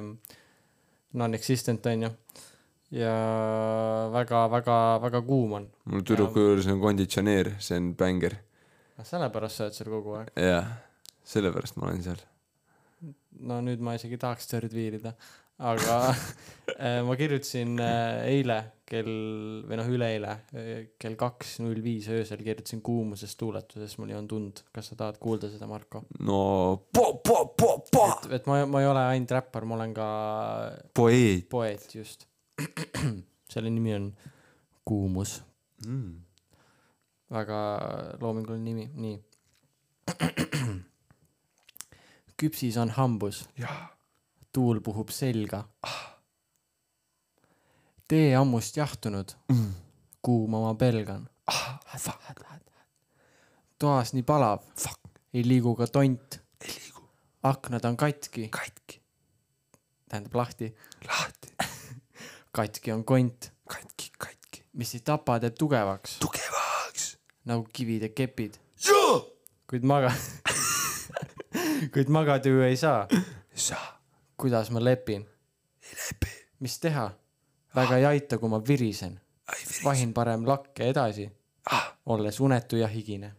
[1.18, 2.12] non-existent on ju.
[2.92, 3.12] Ja
[4.12, 5.68] väga-väga-väga kuum on.
[5.86, 8.36] mul tüdruku juures on konditsioneer, see on bänger.
[9.02, 10.34] sellepärast sa oled seal kogu aeg.
[10.36, 10.68] jah,
[11.24, 12.26] sellepärast ma olen seal.
[13.40, 15.14] no nüüd ma isegi tahaks tööd viirida,
[15.72, 18.58] aga äh, ma kirjutasin äh, eile
[18.92, 24.18] kell või noh, üleeile äh, kell kaks null viis öösel kirjutasin Kuumusest tuuletusest, mul ei
[24.20, 24.64] olnud und.
[24.76, 26.04] kas sa tahad kuulda seda, Marko?
[26.20, 26.42] no
[26.92, 28.10] po-, po-, po-, po-.
[28.26, 30.10] et, et ma, ma ei ole ainult räppar, ma olen ka
[30.98, 31.48] poeet.
[31.56, 32.28] poeet, just.
[33.52, 34.12] selle nimi on
[34.86, 35.44] Kuumus
[35.86, 36.16] mm..
[37.32, 37.60] väga
[38.22, 39.18] loominguline nimi, nii.
[42.42, 43.50] küpsis on hambus.
[44.54, 45.64] tuul puhub selga.
[48.08, 49.72] tee ammust jahtunud mm..
[50.22, 51.30] kuuma ma pelgan.
[53.80, 54.60] toas nii palav.
[55.34, 56.40] ei liigu ka tont.
[57.44, 58.50] aknad on katki.
[58.50, 59.02] katki.
[60.10, 60.76] tähendab lahti.
[61.08, 61.71] lahti.
[62.52, 63.52] Katki on kont.
[63.68, 64.64] katki, katki.
[64.74, 66.18] mis ei tapa, teeb tugevaks.
[66.20, 67.18] tugevaks.
[67.46, 68.60] nagu kivid ja kepid.
[69.70, 70.16] kuid maga-,
[71.94, 73.08] kuid magada ju ei saa.
[73.56, 74.02] saa.
[74.38, 75.26] kuidas ma lepin?
[75.84, 76.32] ei lepi.
[76.60, 77.10] mis teha?
[77.76, 79.20] väga ei aita, kui ma virisen.
[79.84, 81.30] vahin parem lakke edasi
[81.72, 83.34] ah., olles unetu ja higine.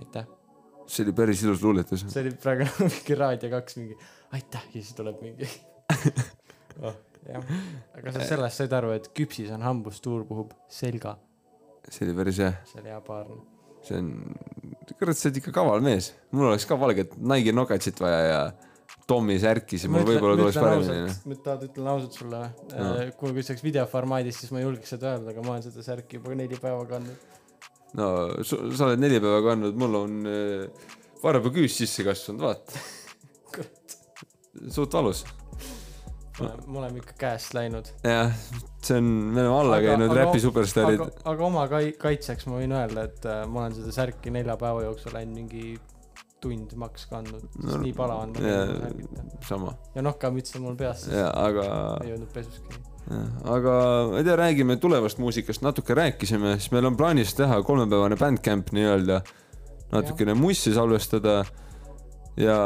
[0.00, 0.26] aitäh.
[0.86, 2.06] see oli päris ilus luuletus.
[2.08, 3.98] see oli praegu mingi Raadio kaks mingi
[4.32, 5.67] aitäh ja siis tuleb mingi
[6.84, 6.94] oh,.
[7.28, 7.52] jah,
[7.98, 11.16] aga sa sellest said aru, et küpsis on hambus, tuul puhub selga.
[11.88, 12.54] see oli päris hea.
[12.68, 13.28] see oli hea paar.
[13.86, 14.14] see on,
[14.94, 16.12] kurat, sa oled ikka kaval mees.
[16.32, 18.40] mul oleks ka valget Nike Nuggetsit vaja ja
[19.08, 21.12] Tommi särki, siis mul võib-olla tuleks paremini.
[21.30, 22.42] nüüd tahad, ütlen ausalt sulle
[22.74, 22.90] No.
[22.98, 23.08] või?
[23.16, 25.84] kuule, kui see oleks videoformaadis, siis ma ei julgeks seda öelda, aga ma olen seda
[25.86, 27.24] särki juba neli päeva kandnud.
[27.96, 28.08] no
[28.44, 32.84] sa oled neli päeva kandnud, mul on äh, varvaküüs sisse kasvanud, vaata.
[34.76, 35.24] suht valus.
[36.40, 37.90] Me oleme ikka käest läinud.
[38.04, 38.32] jah,
[38.84, 41.22] see on, me oleme alla käinud räpi superstaarid aga,.
[41.32, 44.84] aga oma kai-, kaitseks ma võin öelda, et äh, ma olen seda särki nelja päeva
[44.86, 45.78] jooksul ainult mingi
[46.42, 48.36] tund maks kandnud, sest nii palav on
[49.46, 49.74] sama.
[49.96, 51.72] ja nokamüts on mul peas, sest aga-
[52.04, 53.24] ei jõudnud pesus käia.
[53.56, 53.74] aga
[54.12, 58.70] ma ei tea, räägime tulevast muusikast, natuke rääkisime, siis meil on plaanis teha kolmepäevane bandcamp
[58.76, 59.22] nii-öelda,
[59.90, 61.40] natukene mussi salvestada
[62.38, 62.58] ja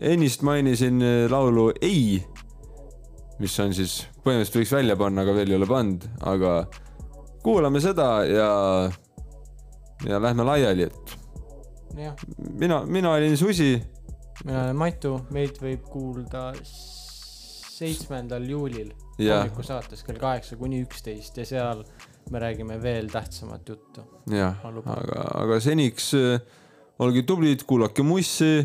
[0.00, 2.22] ennist mainisin äh, laulu Ei,
[3.38, 6.54] mis on siis, põhimõtteliselt võiks välja panna, aga veel ei ole pannud, aga
[7.44, 8.50] kuulame seda ja,
[10.08, 11.16] ja lähme laiali, et
[12.58, 13.72] mina, mina olin Susi,
[14.44, 21.84] mina olen Matu, meid võib kuulda seitsmendal juulil hommikusaates kell kaheksa kuni üksteist ja seal
[22.30, 24.00] me räägime veel tähtsamat juttu.
[24.30, 26.40] jah, aga, aga seniks äh,
[26.98, 28.64] olge tublid, kuulake mussi,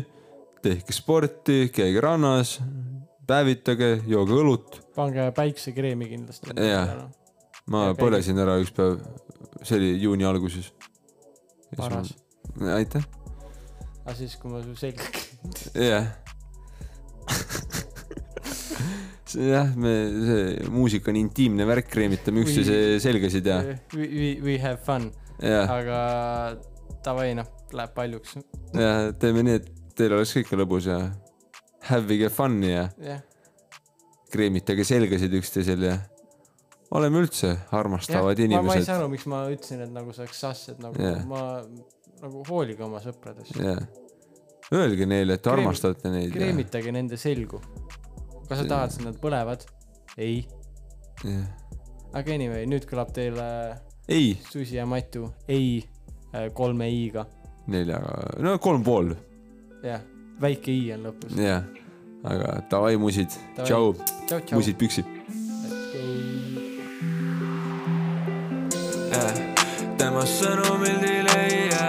[0.62, 2.58] tehke sporti, käige rannas,
[3.30, 4.80] päevitage, jooge õlut.
[4.96, 6.54] pange päiksekreemi kindlasti.
[6.66, 6.96] jah,
[7.70, 8.98] ma Ja põlesin ära üks päev,
[9.62, 10.72] see oli juuni alguses.
[11.78, 12.14] Paras..
[12.74, 13.04] aitäh,
[14.02, 15.06] aga siis, kui ma su selga
[15.78, 16.10] jah.
[19.38, 19.94] jah, me,
[20.26, 23.62] see muusika on intiimne värk, kreemitame üksteise selgasid ja,
[23.94, 25.12] We, we, have fun.
[25.40, 25.70] Jah.
[25.70, 26.00] aga
[27.06, 28.40] davai noh, läheb paljuks.
[28.74, 30.98] ja teeme nii, et teil oleks kõik lõbus ja
[31.90, 33.20] havige fun'i ja jah,
[34.30, 35.96] kreemitage selgasid üksteisel ja
[36.96, 38.98] oleme üldse armastavad ma, ma ei inimesed saa.
[38.98, 41.22] aru, miks ma ütlesin, et nagu see oleks sass, et nagu yeah.
[41.28, 41.42] ma
[42.20, 43.58] nagu hoolige oma sõpradest.
[43.58, 43.80] jah,
[44.74, 47.62] öelge neile, et armastate neid ja kreemitage nende selgu.
[48.48, 49.66] kas sa tahad, et nad põlevad?
[50.18, 50.42] ei.
[51.24, 51.46] jah.
[52.12, 53.46] aga anyway, nüüd kõlab teile
[54.10, 55.78] ei, Susi ja Matu ei
[56.34, 57.26] äh, kolme i-ga.
[57.70, 59.14] neljaga, no kolm pool,
[59.86, 60.02] jah,
[60.42, 61.38] väike i on lõpus.
[61.38, 61.66] jah.
[62.24, 63.94] Aga davai, musid, tšau.
[64.52, 65.04] Musid püksi.
[70.00, 71.86] tema sõnumil dileie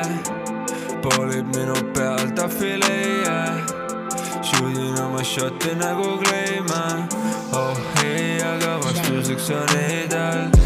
[1.04, 3.34] poolib minu peal ta fileie
[4.40, 6.82] Shoodin oma šotti nagu kleima
[7.58, 10.61] oh ei, aga vastuseks on ei tal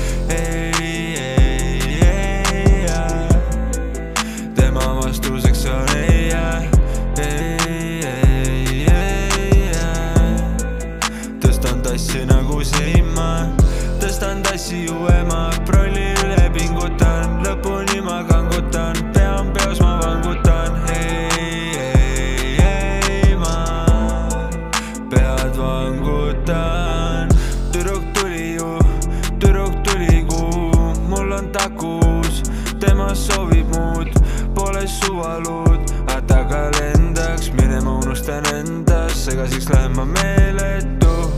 [39.65, 41.31] segaseks lähen ma meeletu?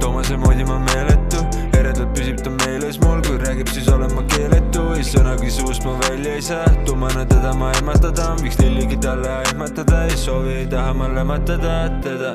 [0.00, 1.42] Toomase moodi ma meeletu,
[1.78, 5.96] eredalt püsib ta meeles mul, kui räägib, siis olen ma keeletu, ei sõnagi suust ma
[6.08, 10.94] välja ei saa, tummana teda ma ehmatada, miks lilligi talle ehmatada, ei soovi, ei taha
[10.94, 12.34] ma lämmatada teda.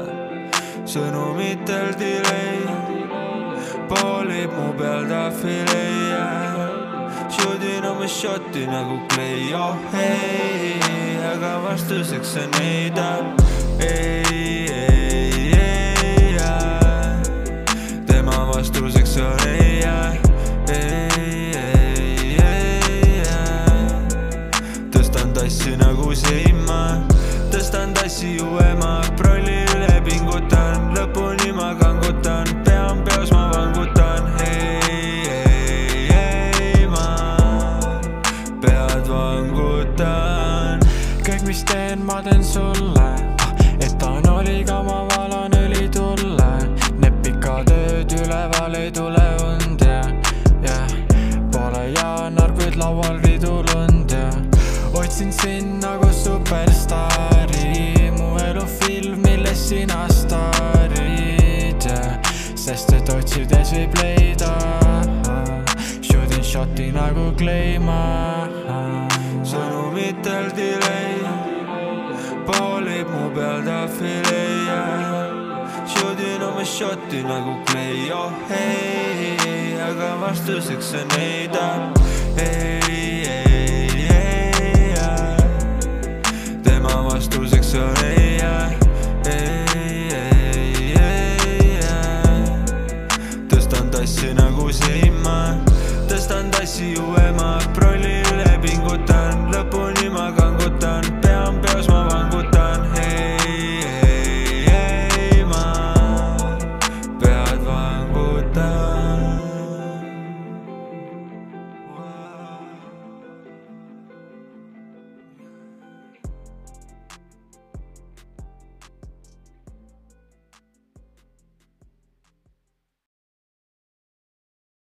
[0.90, 2.64] sõnumitel delay,
[3.90, 6.24] poolib mu peal ta fileie,
[7.30, 10.74] shoodin oma šoti nagu Clay, oh ei,
[11.36, 13.12] aga vastuseks on ei ta,
[13.80, 14.69] Hey.
[76.90, 81.94] jotti nagu klei, oh ei, ei, aga vastuseks on ei ta,
[82.42, 84.96] ei, ei, ei,
[86.64, 88.42] tema vastuseks on ei,
[89.26, 91.78] ei, ei, ei,
[93.54, 95.38] tõstan tassi nagu silma,
[96.10, 98.19] tõstan tassi uuema prolli.